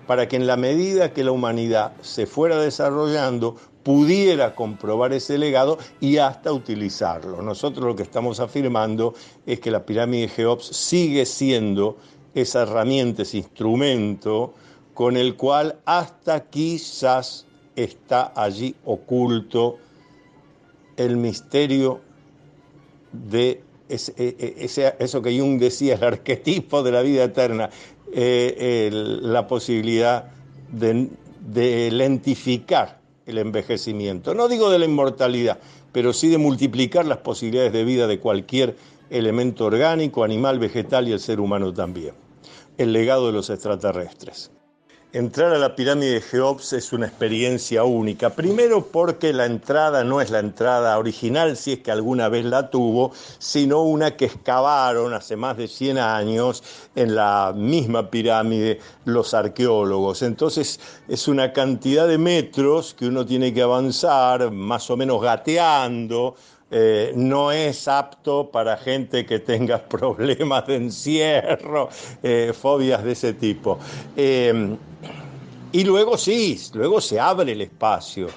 para 0.06 0.28
que 0.28 0.36
en 0.36 0.46
la 0.46 0.56
medida 0.56 1.12
que 1.12 1.24
la 1.24 1.32
humanidad 1.32 1.92
se 2.00 2.26
fuera 2.26 2.58
desarrollando, 2.58 3.56
pudiera 3.82 4.54
comprobar 4.54 5.12
ese 5.12 5.38
legado 5.38 5.78
y 6.00 6.18
hasta 6.18 6.52
utilizarlo. 6.52 7.42
Nosotros 7.42 7.84
lo 7.84 7.96
que 7.96 8.02
estamos 8.02 8.40
afirmando 8.40 9.14
es 9.46 9.60
que 9.60 9.70
la 9.70 9.84
pirámide 9.84 10.22
de 10.22 10.28
Geops 10.28 10.66
sigue 10.66 11.26
siendo 11.26 11.96
esa 12.34 12.62
herramienta, 12.62 13.22
ese 13.22 13.38
instrumento 13.38 14.54
con 14.94 15.16
el 15.16 15.36
cual 15.36 15.78
hasta 15.84 16.44
quizás 16.48 17.46
está 17.76 18.32
allí 18.36 18.74
oculto 18.84 19.78
el 20.96 21.16
misterio 21.16 22.00
de 23.12 23.62
e, 23.88 23.98
e, 24.16 24.96
eso 24.98 25.20
que 25.20 25.38
Jung 25.38 25.58
decía, 25.58 25.96
el 25.96 26.04
arquetipo 26.04 26.82
de 26.82 26.92
la 26.92 27.02
vida 27.02 27.24
eterna, 27.24 27.68
eh, 28.12 28.90
la 28.92 29.46
posibilidad 29.46 30.30
de, 30.70 31.08
de 31.40 31.90
lentificar 31.90 33.00
el 33.26 33.38
envejecimiento. 33.38 34.34
No 34.34 34.48
digo 34.48 34.70
de 34.70 34.78
la 34.78 34.84
inmortalidad, 34.84 35.58
pero 35.92 36.12
sí 36.12 36.28
de 36.28 36.38
multiplicar 36.38 37.06
las 37.06 37.18
posibilidades 37.18 37.72
de 37.72 37.84
vida 37.84 38.06
de 38.06 38.18
cualquier 38.18 38.76
elemento 39.10 39.66
orgánico, 39.66 40.24
animal, 40.24 40.58
vegetal 40.58 41.08
y 41.08 41.12
el 41.12 41.20
ser 41.20 41.40
humano 41.40 41.72
también. 41.72 42.14
El 42.78 42.92
legado 42.92 43.26
de 43.26 43.32
los 43.32 43.50
extraterrestres. 43.50 44.50
Entrar 45.14 45.52
a 45.52 45.58
la 45.58 45.76
pirámide 45.76 46.12
de 46.12 46.20
Geops 46.22 46.72
es 46.72 46.90
una 46.94 47.06
experiencia 47.06 47.84
única. 47.84 48.30
Primero 48.30 48.86
porque 48.86 49.34
la 49.34 49.44
entrada 49.44 50.04
no 50.04 50.22
es 50.22 50.30
la 50.30 50.38
entrada 50.38 50.96
original, 50.96 51.58
si 51.58 51.72
es 51.72 51.78
que 51.80 51.90
alguna 51.90 52.30
vez 52.30 52.46
la 52.46 52.70
tuvo, 52.70 53.12
sino 53.38 53.82
una 53.82 54.16
que 54.16 54.24
excavaron 54.24 55.12
hace 55.12 55.36
más 55.36 55.58
de 55.58 55.68
100 55.68 55.98
años 55.98 56.64
en 56.94 57.14
la 57.14 57.52
misma 57.54 58.10
pirámide 58.10 58.80
los 59.04 59.34
arqueólogos. 59.34 60.22
Entonces 60.22 60.80
es 61.06 61.28
una 61.28 61.52
cantidad 61.52 62.08
de 62.08 62.16
metros 62.16 62.94
que 62.94 63.06
uno 63.06 63.26
tiene 63.26 63.52
que 63.52 63.60
avanzar, 63.60 64.50
más 64.50 64.88
o 64.88 64.96
menos 64.96 65.20
gateando, 65.20 66.36
eh, 66.74 67.12
no 67.14 67.52
es 67.52 67.86
apto 67.86 68.50
para 68.50 68.78
gente 68.78 69.26
que 69.26 69.38
tenga 69.38 69.78
problemas 69.88 70.66
de 70.66 70.76
encierro, 70.76 71.90
eh, 72.22 72.54
fobias 72.58 73.04
de 73.04 73.12
ese 73.12 73.34
tipo. 73.34 73.78
Eh, 74.16 74.74
y 75.72 75.84
luego 75.84 76.16
sí, 76.16 76.58
luego 76.72 77.02
se 77.02 77.20
abre 77.20 77.52
el 77.52 77.60
espacio. 77.60 78.28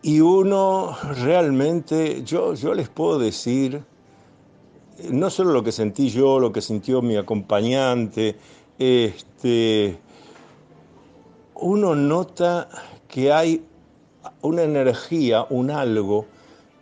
Y 0.00 0.20
uno 0.20 0.96
realmente, 1.22 2.22
yo, 2.24 2.54
yo 2.54 2.72
les 2.72 2.88
puedo 2.88 3.18
decir, 3.18 3.82
no 5.10 5.28
solo 5.28 5.52
lo 5.52 5.62
que 5.62 5.72
sentí 5.72 6.08
yo, 6.08 6.40
lo 6.40 6.52
que 6.52 6.62
sintió 6.62 7.02
mi 7.02 7.16
acompañante, 7.16 8.36
este, 8.78 9.98
uno 11.54 11.94
nota 11.94 12.68
que 13.08 13.30
hay 13.30 13.62
una 14.40 14.62
energía, 14.62 15.46
un 15.50 15.70
algo 15.70 16.26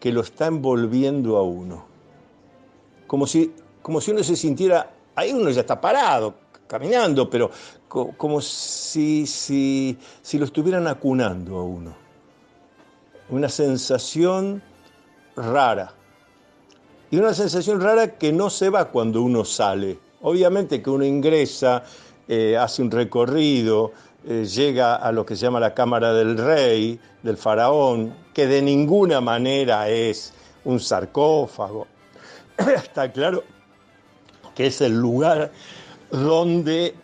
que 0.02 0.10
lo 0.10 0.22
está 0.22 0.46
envolviendo 0.48 1.36
a 1.36 1.44
uno. 1.44 1.84
Como 3.06 3.24
si, 3.24 3.52
como 3.82 4.00
si 4.00 4.10
uno 4.10 4.24
se 4.24 4.34
sintiera, 4.34 4.90
ahí 5.14 5.32
uno 5.32 5.48
ya 5.50 5.60
está 5.60 5.80
parado, 5.80 6.34
caminando, 6.66 7.30
pero 7.30 7.52
como 8.16 8.40
si, 8.40 9.28
si, 9.28 9.96
si 10.20 10.38
lo 10.40 10.46
estuvieran 10.46 10.88
acunando 10.88 11.56
a 11.56 11.62
uno. 11.62 11.94
Una 13.28 13.48
sensación 13.48 14.60
rara. 15.36 15.94
Y 17.12 17.18
una 17.18 17.32
sensación 17.32 17.80
rara 17.80 18.18
que 18.18 18.32
no 18.32 18.50
se 18.50 18.70
va 18.70 18.86
cuando 18.86 19.22
uno 19.22 19.44
sale. 19.44 20.00
Obviamente 20.22 20.82
que 20.82 20.90
uno 20.90 21.04
ingresa, 21.04 21.84
eh, 22.26 22.56
hace 22.56 22.82
un 22.82 22.90
recorrido, 22.90 23.92
eh, 24.24 24.44
llega 24.44 24.94
a 24.94 25.11
lo 25.11 25.26
que 25.26 25.35
se 25.35 25.42
llama 25.42 25.58
la 25.58 25.74
Cámara 25.74 26.12
del 26.12 26.38
Rey, 26.38 27.00
del 27.22 27.37
Faraón, 27.37 28.14
que 28.32 28.46
de 28.46 28.62
ninguna 28.62 29.20
manera 29.20 29.88
es 29.88 30.32
un 30.64 30.78
sarcófago. 30.78 31.88
Está 32.56 33.11
claro 33.11 33.42
que 34.54 34.66
es 34.66 34.80
el 34.80 34.92
lugar 34.92 35.50
donde 36.11 36.94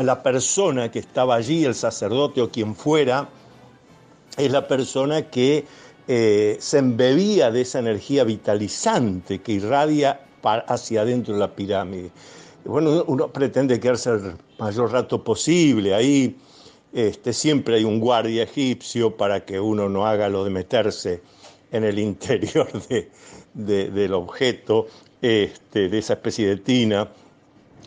la 0.00 0.22
persona 0.22 0.90
que 0.90 0.98
estaba 0.98 1.36
allí, 1.36 1.64
el 1.64 1.74
sacerdote 1.74 2.42
o 2.42 2.50
quien 2.50 2.74
fuera, 2.74 3.28
es 4.36 4.50
la 4.50 4.68
persona 4.68 5.30
que 5.30 5.64
eh, 6.08 6.56
se 6.60 6.78
embebía 6.78 7.50
de 7.50 7.62
esa 7.62 7.78
energía 7.78 8.24
vitalizante 8.24 9.40
que 9.40 9.52
irradia 9.52 10.20
hacia 10.42 11.00
adentro 11.00 11.34
de 11.34 11.40
la 11.40 11.54
pirámide 11.54 12.10
bueno, 12.66 13.04
uno 13.06 13.32
pretende 13.32 13.78
quedarse 13.78 14.10
el 14.10 14.34
mayor 14.58 14.92
rato 14.92 15.22
posible 15.22 15.94
ahí. 15.94 16.36
Este, 16.92 17.32
siempre 17.32 17.76
hay 17.76 17.84
un 17.84 18.00
guardia 18.00 18.44
egipcio 18.44 19.16
para 19.16 19.44
que 19.44 19.60
uno 19.60 19.88
no 19.88 20.06
haga 20.06 20.28
lo 20.28 20.44
de 20.44 20.50
meterse 20.50 21.20
en 21.72 21.84
el 21.84 21.98
interior 22.10 22.68
del 23.54 24.14
objeto, 24.14 24.86
este, 25.22 25.88
de 25.88 25.98
esa 25.98 26.14
especie 26.14 26.48
de 26.48 26.56
tina. 26.56 27.08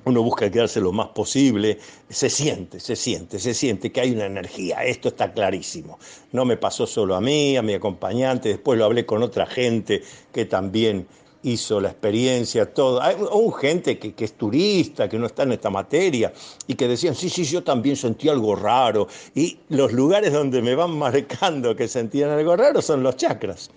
Uno 0.05 0.23
busca 0.23 0.49
quedarse 0.49 0.79
lo 0.79 0.91
más 0.91 1.09
posible. 1.09 1.77
Se 2.09 2.29
siente, 2.29 2.79
se 2.79 2.95
siente, 2.95 3.37
se 3.37 3.53
siente 3.53 3.91
que 3.91 4.01
hay 4.01 4.11
una 4.11 4.25
energía. 4.25 4.83
Esto 4.83 5.09
está 5.09 5.33
clarísimo. 5.33 5.99
No 6.31 6.45
me 6.45 6.55
pasó 6.55 6.87
solo 6.87 7.15
a 7.15 7.21
mí, 7.21 7.57
a 7.57 7.61
mi 7.61 7.73
acompañante. 7.73 8.49
Después 8.49 8.79
lo 8.79 8.85
hablé 8.85 9.05
con 9.05 9.23
otra 9.23 9.45
gente 9.45 10.01
que 10.31 10.45
también 10.45 11.07
hizo 11.43 11.79
la 11.79 11.89
experiencia, 11.89 12.73
todo. 12.73 13.01
Hay 13.01 13.15
un 13.15 13.53
gente 13.53 13.97
que, 13.97 14.13
que, 14.13 14.25
es 14.25 14.33
turista, 14.33 15.07
que 15.07 15.17
no 15.17 15.25
está 15.25 15.43
en 15.43 15.53
esta 15.53 15.69
materia, 15.69 16.33
y 16.67 16.75
que 16.75 16.87
decían, 16.87 17.15
sí, 17.15 17.29
sí, 17.29 17.45
yo 17.45 17.63
también 17.63 17.95
sentí 17.95 18.29
algo 18.29 18.55
raro. 18.55 19.07
Y 19.35 19.57
los 19.69 19.93
lugares 19.93 20.33
donde 20.33 20.61
me 20.61 20.75
van 20.75 20.97
marcando 20.97 21.75
que 21.75 21.87
sentían 21.87 22.31
algo 22.31 22.55
raro 22.55 22.81
son 22.81 23.03
los 23.03 23.15
chakras. 23.15 23.71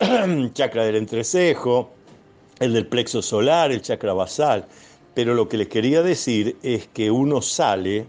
chakra 0.52 0.84
del 0.84 0.96
entrecejo, 0.96 1.90
el 2.58 2.72
del 2.72 2.86
plexo 2.86 3.20
solar, 3.20 3.70
el 3.70 3.82
chakra 3.82 4.14
basal. 4.14 4.66
Pero 5.14 5.34
lo 5.34 5.48
que 5.48 5.56
les 5.56 5.68
quería 5.68 6.02
decir 6.02 6.56
es 6.62 6.88
que 6.88 7.10
uno 7.10 7.42
sale 7.42 8.06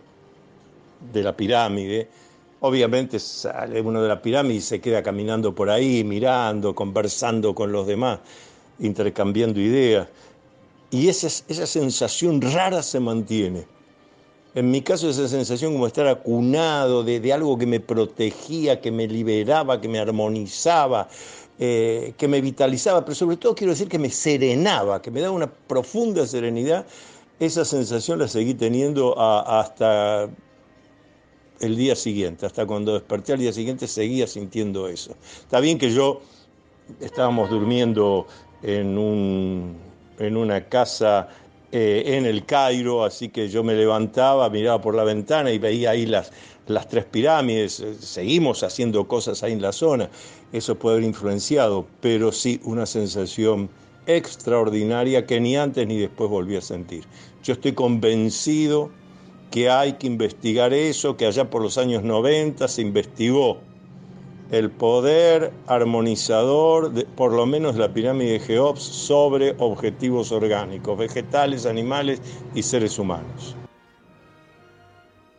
de 1.11 1.23
la 1.23 1.35
pirámide, 1.35 2.07
obviamente 2.59 3.19
sale 3.19 3.81
uno 3.81 4.01
de 4.01 4.07
la 4.07 4.21
pirámide 4.21 4.55
y 4.55 4.61
se 4.61 4.79
queda 4.79 5.01
caminando 5.01 5.55
por 5.55 5.69
ahí, 5.69 6.03
mirando, 6.03 6.75
conversando 6.75 7.55
con 7.55 7.71
los 7.71 7.87
demás 7.87 8.19
intercambiando 8.79 9.59
ideas. 9.59 10.07
Y 10.91 11.07
esa, 11.07 11.27
esa 11.27 11.67
sensación 11.67 12.41
rara 12.41 12.81
se 12.81 12.99
mantiene. 12.99 13.65
En 14.55 14.71
mi 14.71 14.81
caso, 14.81 15.09
esa 15.09 15.27
sensación 15.27 15.73
como 15.73 15.85
estar 15.85 16.07
acunado 16.07 17.03
de, 17.03 17.31
algo 17.31 17.57
que 17.57 17.67
me 17.67 17.79
protegía, 17.79 18.81
que 18.81 18.91
me 18.91 19.07
liberaba, 19.07 19.79
que 19.79 19.87
me 19.87 19.99
armonizaba, 19.99 21.07
eh, 21.59 22.13
que 22.17 22.27
me 22.27 22.41
vitalizaba, 22.41 23.05
pero 23.05 23.13
sobre 23.13 23.37
todo 23.37 23.53
quiero 23.53 23.73
decir 23.73 23.87
que 23.87 23.99
me 23.99 24.09
serenaba, 24.09 25.01
que 25.01 25.11
me 25.11 25.21
daba 25.21 25.35
una 25.35 25.51
profunda 25.51 26.25
serenidad. 26.25 26.85
Esa 27.39 27.63
sensación 27.63 28.19
la 28.19 28.27
seguí 28.27 28.55
teniendo 28.55 29.17
hasta 29.19 30.29
el 31.59 31.75
día 31.75 31.95
siguiente, 31.95 32.45
hasta 32.45 32.65
cuando 32.65 32.93
desperté 32.93 33.33
al 33.33 33.39
día 33.39 33.53
siguiente 33.53 33.87
seguía 33.87 34.25
sintiendo 34.25 34.87
eso. 34.87 35.15
Está 35.41 35.59
bien 35.59 35.77
que 35.77 35.91
yo 35.91 36.21
estábamos 36.99 37.49
durmiendo 37.49 38.25
en, 38.63 38.97
un, 38.97 39.75
en 40.17 40.37
una 40.37 40.65
casa 40.65 41.29
eh, 41.71 42.03
en 42.17 42.25
el 42.25 42.45
Cairo, 42.45 43.03
así 43.03 43.29
que 43.29 43.47
yo 43.47 43.63
me 43.63 43.75
levantaba, 43.75 44.49
miraba 44.49 44.81
por 44.81 44.95
la 44.95 45.03
ventana 45.03 45.51
y 45.51 45.59
veía 45.59 45.91
ahí 45.91 46.05
las, 46.05 46.31
las 46.67 46.87
tres 46.87 47.05
pirámides, 47.05 47.79
eh, 47.79 47.93
seguimos 47.99 48.63
haciendo 48.63 49.07
cosas 49.07 49.43
ahí 49.43 49.53
en 49.53 49.61
la 49.61 49.71
zona, 49.71 50.09
eso 50.51 50.75
puede 50.75 50.97
haber 50.97 51.07
influenciado, 51.07 51.85
pero 52.01 52.31
sí 52.31 52.59
una 52.63 52.85
sensación 52.85 53.69
extraordinaria 54.07 55.27
que 55.27 55.39
ni 55.39 55.55
antes 55.55 55.85
ni 55.85 55.97
después 55.97 56.29
volví 56.29 56.55
a 56.55 56.61
sentir. 56.61 57.03
Yo 57.43 57.53
estoy 57.53 57.73
convencido 57.73 58.89
que 59.51 59.69
hay 59.69 59.93
que 59.93 60.07
investigar 60.07 60.73
eso, 60.73 61.17
que 61.17 61.27
allá 61.27 61.49
por 61.49 61.61
los 61.61 61.77
años 61.77 62.03
90 62.03 62.67
se 62.67 62.81
investigó 62.81 63.59
el 64.51 64.71
poder 64.71 65.53
armonizador, 65.67 66.91
de, 66.91 67.05
por 67.05 67.33
lo 67.33 67.45
menos 67.45 67.75
la 67.75 67.93
pirámide 67.93 68.33
de 68.33 68.39
Geops, 68.39 68.81
sobre 68.81 69.55
objetivos 69.59 70.31
orgánicos, 70.31 70.97
vegetales, 70.97 71.65
animales 71.65 72.21
y 72.55 72.63
seres 72.63 72.97
humanos. 72.97 73.55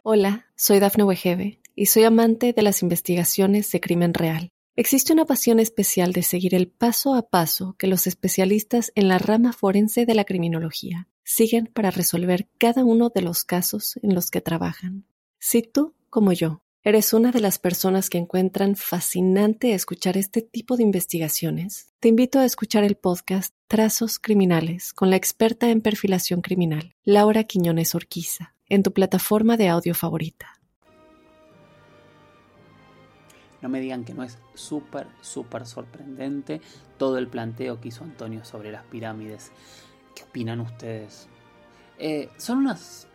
Hola, 0.02 0.46
soy 0.56 0.78
Dafne 0.78 1.04
Wegebe 1.04 1.60
y 1.74 1.86
soy 1.86 2.04
amante 2.04 2.52
de 2.52 2.62
las 2.62 2.82
investigaciones 2.82 3.70
de 3.70 3.80
crimen 3.80 4.14
real. 4.14 4.50
Existe 4.76 5.12
una 5.12 5.26
pasión 5.26 5.60
especial 5.60 6.12
de 6.12 6.22
seguir 6.22 6.54
el 6.54 6.68
paso 6.68 7.14
a 7.14 7.28
paso 7.28 7.74
que 7.78 7.86
los 7.86 8.06
especialistas 8.06 8.92
en 8.94 9.08
la 9.08 9.18
rama 9.18 9.52
forense 9.52 10.06
de 10.06 10.14
la 10.14 10.24
criminología 10.24 11.08
siguen 11.22 11.66
para 11.66 11.90
resolver 11.90 12.48
cada 12.58 12.84
uno 12.84 13.10
de 13.10 13.22
los 13.22 13.44
casos 13.44 13.98
en 14.02 14.14
los 14.14 14.30
que 14.30 14.40
trabajan. 14.40 15.04
Si 15.38 15.62
tú, 15.62 15.94
como 16.08 16.32
yo, 16.32 16.62
¿Eres 16.82 17.12
una 17.12 17.30
de 17.30 17.40
las 17.40 17.58
personas 17.58 18.08
que 18.08 18.16
encuentran 18.16 18.74
fascinante 18.74 19.74
escuchar 19.74 20.16
este 20.16 20.40
tipo 20.40 20.78
de 20.78 20.82
investigaciones? 20.82 21.92
Te 22.00 22.08
invito 22.08 22.38
a 22.38 22.46
escuchar 22.46 22.84
el 22.84 22.96
podcast 22.96 23.54
Trazos 23.66 24.18
Criminales 24.18 24.94
con 24.94 25.10
la 25.10 25.16
experta 25.16 25.68
en 25.68 25.82
perfilación 25.82 26.40
criminal, 26.40 26.96
Laura 27.04 27.44
Quiñones 27.44 27.94
Orquiza, 27.94 28.54
en 28.66 28.82
tu 28.82 28.94
plataforma 28.94 29.58
de 29.58 29.68
audio 29.68 29.94
favorita. 29.94 30.54
No 33.60 33.68
me 33.68 33.80
digan 33.80 34.06
que 34.06 34.14
no 34.14 34.22
es 34.22 34.38
súper, 34.54 35.06
súper 35.20 35.66
sorprendente 35.66 36.62
todo 36.96 37.18
el 37.18 37.28
planteo 37.28 37.78
que 37.78 37.88
hizo 37.88 38.04
Antonio 38.04 38.42
sobre 38.42 38.72
las 38.72 38.84
pirámides. 38.84 39.52
¿Qué 40.16 40.22
opinan 40.22 40.60
ustedes? 40.60 41.28
Eh, 41.98 42.30
son 42.38 42.56
unas... 42.56 43.06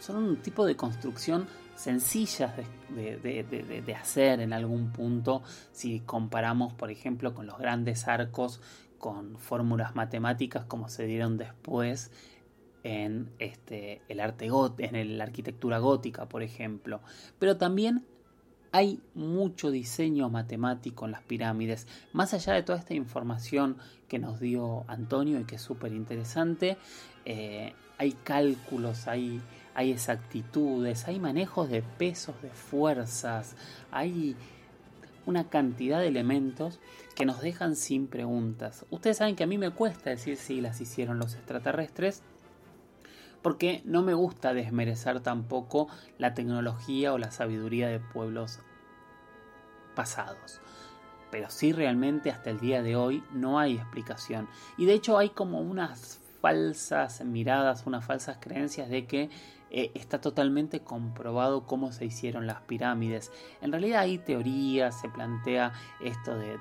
Son 0.00 0.16
un 0.16 0.36
tipo 0.42 0.66
de 0.66 0.74
construcción 0.74 1.46
sencillas 1.78 2.52
de, 2.88 3.96
hacer 3.98 4.40
en 4.40 4.52
algún 4.52 4.90
punto 4.90 5.42
si 5.70 6.00
comparamos, 6.00 6.74
por 6.74 6.90
ejemplo, 6.90 7.34
con 7.34 7.46
los 7.46 7.56
grandes 7.58 8.08
arcos 8.08 8.60
con 8.98 9.38
fórmulas 9.38 9.94
matemáticas 9.94 10.64
como 10.64 10.88
se 10.88 11.06
dieron 11.06 11.38
después 11.38 12.10
en 12.82 13.30
este, 13.38 14.02
el 14.08 14.18
arte 14.18 14.48
en 14.78 15.18
la 15.18 15.24
arquitectura 15.24 15.78
gótica, 15.78 16.28
por 16.28 16.42
ejemplo. 16.42 17.00
Pero 17.38 17.56
también 17.56 18.04
hay 18.72 19.00
mucho 19.14 19.70
diseño 19.70 20.28
matemático 20.30 21.04
en 21.04 21.12
las 21.12 21.22
pirámides. 21.22 21.86
Más 22.12 22.34
allá 22.34 22.54
de 22.54 22.64
toda 22.64 22.78
esta 22.78 22.94
información 22.94 23.76
que 24.08 24.18
nos 24.18 24.40
dio 24.40 24.84
Antonio 24.88 25.38
y 25.38 25.44
que 25.44 25.56
es 25.56 25.62
súper 25.62 25.92
interesante, 25.92 26.76
eh, 27.24 27.72
hay 27.98 28.12
cálculos, 28.12 29.06
hay 29.06 29.40
hay 29.78 29.92
exactitudes, 29.92 31.06
hay 31.06 31.20
manejos 31.20 31.70
de 31.70 31.82
pesos, 31.82 32.34
de 32.42 32.50
fuerzas, 32.50 33.54
hay 33.92 34.34
una 35.24 35.48
cantidad 35.48 36.00
de 36.00 36.08
elementos 36.08 36.80
que 37.14 37.24
nos 37.24 37.40
dejan 37.40 37.76
sin 37.76 38.08
preguntas. 38.08 38.84
Ustedes 38.90 39.18
saben 39.18 39.36
que 39.36 39.44
a 39.44 39.46
mí 39.46 39.56
me 39.56 39.70
cuesta 39.70 40.10
decir 40.10 40.36
si 40.36 40.60
las 40.60 40.80
hicieron 40.80 41.20
los 41.20 41.36
extraterrestres, 41.36 42.24
porque 43.40 43.80
no 43.84 44.02
me 44.02 44.14
gusta 44.14 44.52
desmerecer 44.52 45.20
tampoco 45.20 45.86
la 46.18 46.34
tecnología 46.34 47.12
o 47.12 47.18
la 47.18 47.30
sabiduría 47.30 47.86
de 47.86 48.00
pueblos 48.00 48.58
pasados. 49.94 50.60
Pero 51.30 51.50
sí 51.50 51.72
realmente 51.72 52.32
hasta 52.32 52.50
el 52.50 52.58
día 52.58 52.82
de 52.82 52.96
hoy 52.96 53.22
no 53.32 53.60
hay 53.60 53.76
explicación. 53.76 54.48
Y 54.76 54.86
de 54.86 54.94
hecho 54.94 55.18
hay 55.18 55.28
como 55.28 55.60
unas 55.60 56.18
falsas 56.40 57.24
miradas, 57.24 57.86
unas 57.86 58.04
falsas 58.04 58.38
creencias 58.40 58.88
de 58.88 59.06
que 59.06 59.30
eh, 59.70 59.90
está 59.94 60.20
totalmente 60.20 60.80
comprobado 60.80 61.66
cómo 61.66 61.92
se 61.92 62.04
hicieron 62.04 62.46
las 62.46 62.62
pirámides. 62.62 63.30
En 63.60 63.72
realidad 63.72 64.00
hay 64.00 64.18
teorías, 64.18 64.98
se 65.00 65.08
plantea 65.08 65.72
esto 66.00 66.36
de, 66.36 66.58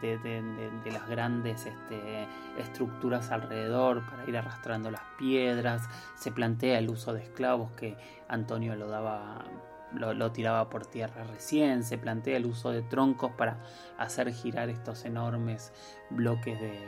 las 0.91 1.07
grandes 1.07 1.65
este, 1.65 2.27
estructuras 2.57 3.31
alrededor 3.31 4.05
para 4.09 4.27
ir 4.27 4.37
arrastrando 4.37 4.91
las 4.91 5.03
piedras, 5.17 5.83
se 6.15 6.31
plantea 6.31 6.79
el 6.79 6.89
uso 6.89 7.13
de 7.13 7.23
esclavos 7.23 7.71
que 7.71 7.95
Antonio 8.27 8.75
lo 8.75 8.87
daba 8.87 9.45
lo, 9.93 10.31
tiraba 10.31 10.69
por 10.69 10.85
tierra 10.85 11.23
recién, 11.23 11.83
se 11.83 11.97
plantea 11.97 12.37
el 12.37 12.45
uso 12.45 12.71
de 12.71 12.81
troncos 12.81 13.31
para 13.31 13.57
hacer 13.97 14.31
girar 14.33 14.69
estos 14.69 15.05
enormes 15.05 15.71
bloques 16.09 16.59
de, 16.59 16.79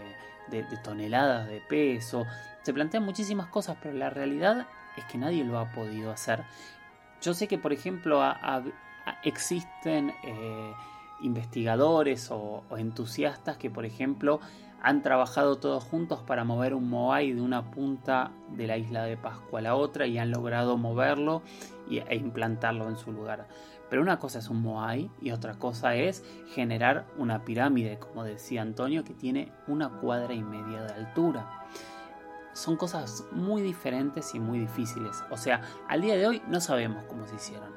de, 0.49 0.77
toneladas 0.83 1.47
de 1.47 1.61
peso, 1.61 2.25
se 2.61 2.73
plantean 2.73 3.03
muchísimas 3.03 3.47
cosas, 3.47 3.77
pero 3.81 3.95
la 3.95 4.09
realidad 4.09 4.67
es 4.99 5.05
que 5.05 5.17
nadie 5.17 5.43
lo 5.43 5.59
ha 5.59 5.71
podido 5.71 6.11
hacer. 6.11 6.43
Yo 7.21 7.33
sé 7.33 7.47
que, 7.47 7.57
por 7.57 7.73
ejemplo, 7.73 8.21
existen 9.23 10.13
eh, 10.23 10.73
investigadores 11.21 12.29
o, 12.31 12.63
entusiastas 12.77 13.57
que, 13.57 13.69
por 13.69 13.85
ejemplo, 13.85 14.39
han 14.81 15.01
trabajado 15.01 15.57
todos 15.57 15.83
juntos 15.83 16.21
para 16.25 16.45
mover 16.45 16.73
un 16.73 16.89
Moai 16.89 17.33
de 17.33 17.41
una 17.41 17.69
punta 17.69 18.31
de 18.55 18.67
la 18.67 18.77
isla 18.77 19.03
de 19.03 19.17
Pascua 19.17 19.59
a 19.59 19.61
la 19.61 19.75
otra 19.75 20.07
y 20.07 20.17
han 20.17 20.31
logrado 20.31 20.77
moverlo 20.77 21.41
e 21.89 22.15
implantarlo 22.15 22.87
en 22.87 22.95
su 22.95 23.11
lugar. 23.11 23.47
Pero 23.89 24.01
una 24.01 24.19
cosa 24.19 24.39
es 24.39 24.49
un 24.49 24.61
Moai 24.61 25.09
y 25.19 25.31
otra 25.31 25.55
cosa 25.55 25.95
es 25.95 26.23
generar 26.53 27.07
una 27.17 27.43
pirámide, 27.43 27.99
como 27.99 28.23
decía 28.23 28.61
Antonio, 28.61 29.03
que 29.03 29.13
tiene 29.13 29.51
una 29.67 29.89
cuadra 29.89 30.33
y 30.33 30.43
media 30.43 30.83
de 30.83 30.93
altura 30.93 31.65
son 32.53 32.75
cosas 32.75 33.25
muy 33.31 33.61
diferentes 33.61 34.33
y 34.35 34.39
muy 34.39 34.59
difíciles. 34.59 35.23
O 35.29 35.37
sea, 35.37 35.61
al 35.87 36.01
día 36.01 36.15
de 36.15 36.27
hoy 36.27 36.41
no 36.47 36.59
sabemos 36.59 37.03
cómo 37.07 37.27
se 37.27 37.35
hicieron. 37.35 37.71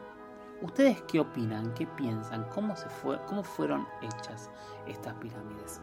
¿Ustedes 0.63 1.03
qué 1.03 1.21
opinan? 1.21 1.75
¿Qué 1.75 1.87
piensan? 1.87 2.45
¿Cómo, 2.55 2.77
se 2.77 2.89
fue, 2.89 3.19
cómo 3.27 3.43
fueron 3.43 3.87
hechas 4.01 4.51
estas 4.87 5.15
pirámides? 5.15 5.81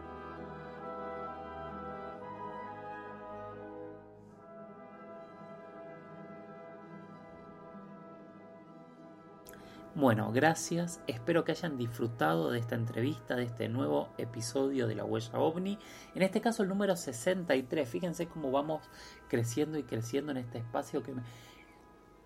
Bueno, 9.96 10.30
gracias. 10.30 11.00
Espero 11.08 11.42
que 11.42 11.50
hayan 11.50 11.76
disfrutado 11.76 12.52
de 12.52 12.60
esta 12.60 12.76
entrevista, 12.76 13.34
de 13.34 13.42
este 13.42 13.68
nuevo 13.68 14.08
episodio 14.18 14.86
de 14.86 14.94
La 14.94 15.04
Huella 15.04 15.36
OVNI. 15.36 15.80
En 16.14 16.22
este 16.22 16.40
caso 16.40 16.62
el 16.62 16.68
número 16.68 16.94
63. 16.94 17.88
Fíjense 17.88 18.28
cómo 18.28 18.52
vamos 18.52 18.88
creciendo 19.28 19.78
y 19.78 19.82
creciendo 19.82 20.30
en 20.30 20.38
este 20.38 20.58
espacio 20.58 21.02
que 21.02 21.12
me 21.12 21.22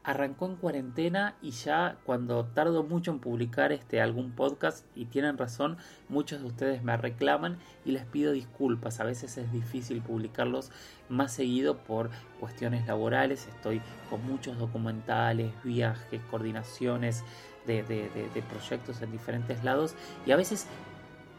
arrancó 0.04 0.46
en 0.46 0.56
cuarentena 0.56 1.34
y 1.40 1.50
ya 1.50 1.96
cuando 2.04 2.44
tardo 2.44 2.84
mucho 2.84 3.10
en 3.10 3.18
publicar 3.18 3.72
este 3.72 4.02
algún 4.02 4.32
podcast 4.32 4.84
y 4.94 5.06
tienen 5.06 5.38
razón, 5.38 5.78
muchos 6.10 6.42
de 6.42 6.46
ustedes 6.46 6.82
me 6.84 6.96
reclaman 6.96 7.58
y 7.86 7.92
les 7.92 8.04
pido 8.04 8.32
disculpas. 8.32 9.00
A 9.00 9.04
veces 9.04 9.38
es 9.38 9.50
difícil 9.50 10.02
publicarlos 10.02 10.70
más 11.08 11.32
seguido 11.32 11.78
por 11.78 12.10
cuestiones 12.38 12.86
laborales. 12.86 13.48
Estoy 13.48 13.80
con 14.10 14.24
muchos 14.26 14.58
documentales, 14.58 15.52
viajes, 15.64 16.20
coordinaciones 16.30 17.24
de, 17.66 18.44
proyectos 18.50 19.00
en 19.00 19.10
diferentes 19.10 19.64
lados 19.64 19.94
y 20.26 20.32
a 20.32 20.36
veces 20.36 20.66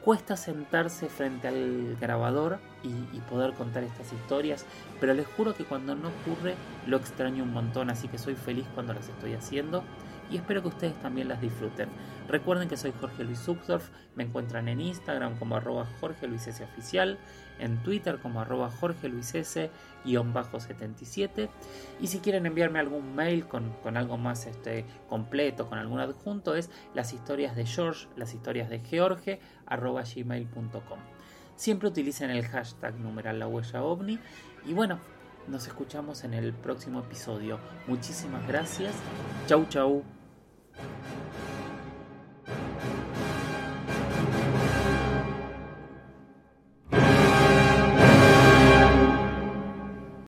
cuesta 0.05 0.37
sentarse 0.37 1.09
frente 1.09 1.47
al 1.47 1.97
grabador 1.99 2.59
y, 2.83 2.89
y, 2.89 3.19
poder 3.27 3.53
contar 3.53 3.83
estas 3.83 4.13
historias, 4.13 4.63
pero 4.99 5.15
les 5.15 5.25
juro 5.25 5.55
que 5.55 5.65
cuando 5.65 5.95
no 5.95 6.09
ocurre 6.09 6.53
lo 6.85 6.97
extraño 6.97 7.43
un 7.43 7.51
montón, 7.51 7.89
así 7.89 8.07
que 8.07 8.19
soy 8.19 8.35
feliz 8.35 8.67
cuando 8.75 8.93
las 8.93 9.09
estoy 9.09 9.33
haciendo 9.33 9.83
y 10.29 10.37
espero 10.37 10.61
que 10.61 10.69
ustedes 10.69 10.99
también 11.01 11.27
las 11.27 11.41
disfruten. 11.41 11.89
Recuerden 12.27 12.67
que 12.67 12.77
soy 12.77 12.91
Jorge 12.99 13.23
Luis 13.23 13.39
Zuckdorf, 13.39 13.89
me 14.15 14.23
encuentran 14.23 14.67
en 14.67 14.81
Instagram 14.81 15.37
como 15.37 15.55
arroba 15.55 15.87
Jorge 15.99 16.27
Luis 16.27 16.47
S. 16.47 16.63
Oficial, 16.63 17.19
en 17.59 17.77
Twitter 17.83 18.19
como 18.19 18.41
arroba 18.41 18.69
Jorge 18.69 19.09
Luis 19.09 19.35
S. 19.35 19.69
77 20.05 21.49
y 21.99 22.07
si 22.07 22.19
quieren 22.19 22.45
enviarme 22.45 22.79
algún 22.79 23.15
mail 23.15 23.47
con, 23.47 23.97
algo 23.97 24.17
más 24.17 24.45
este, 24.45 24.85
completo, 25.09 25.67
con 25.67 25.79
algún 25.79 25.99
adjunto, 25.99 26.55
es 26.55 26.69
las 26.93 27.13
historias 27.13 27.55
de 27.55 27.65
George, 27.65 28.07
las 28.15 28.33
historias 28.33 28.69
de 28.69 28.79
George, 28.79 29.39
arroba 29.65 30.03
gmail.com. 30.03 30.99
Siempre 31.55 31.89
utilicen 31.89 32.29
el 32.29 32.45
hashtag 32.45 32.99
numeral 32.99 33.39
la 33.39 33.47
huella 33.47 33.83
ovni 33.83 34.19
y 34.65 34.73
bueno, 34.73 34.99
nos 35.47 35.67
escuchamos 35.67 36.23
en 36.23 36.33
el 36.33 36.53
próximo 36.53 36.99
episodio. 36.99 37.59
Muchísimas 37.87 38.47
gracias. 38.47 38.93
Chau 39.47 39.65
chau. 39.69 40.03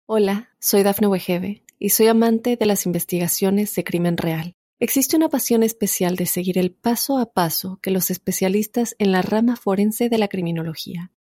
Hola, 0.05 0.49
soy 0.59 0.83
Dafne 0.83 1.07
Wegebe 1.07 1.63
y 1.79 1.89
soy 1.89 2.07
amante 2.07 2.55
de 2.55 2.65
las 2.65 2.85
investigaciones 2.85 3.75
de 3.75 3.83
crimen 3.83 4.17
real. 4.17 4.55
Existe 4.79 5.15
una 5.15 5.29
pasión 5.29 5.63
especial 5.63 6.15
de 6.15 6.25
seguir 6.25 6.57
el 6.57 6.71
paso 6.71 7.17
a 7.17 7.33
paso 7.33 7.79
que 7.81 7.91
los 7.91 8.09
especialistas 8.09 8.95
en 8.99 9.11
la 9.11 9.21
rama 9.21 9.55
forense 9.55 10.07
de 10.09 10.17
la 10.17 10.27
criminología 10.27 11.11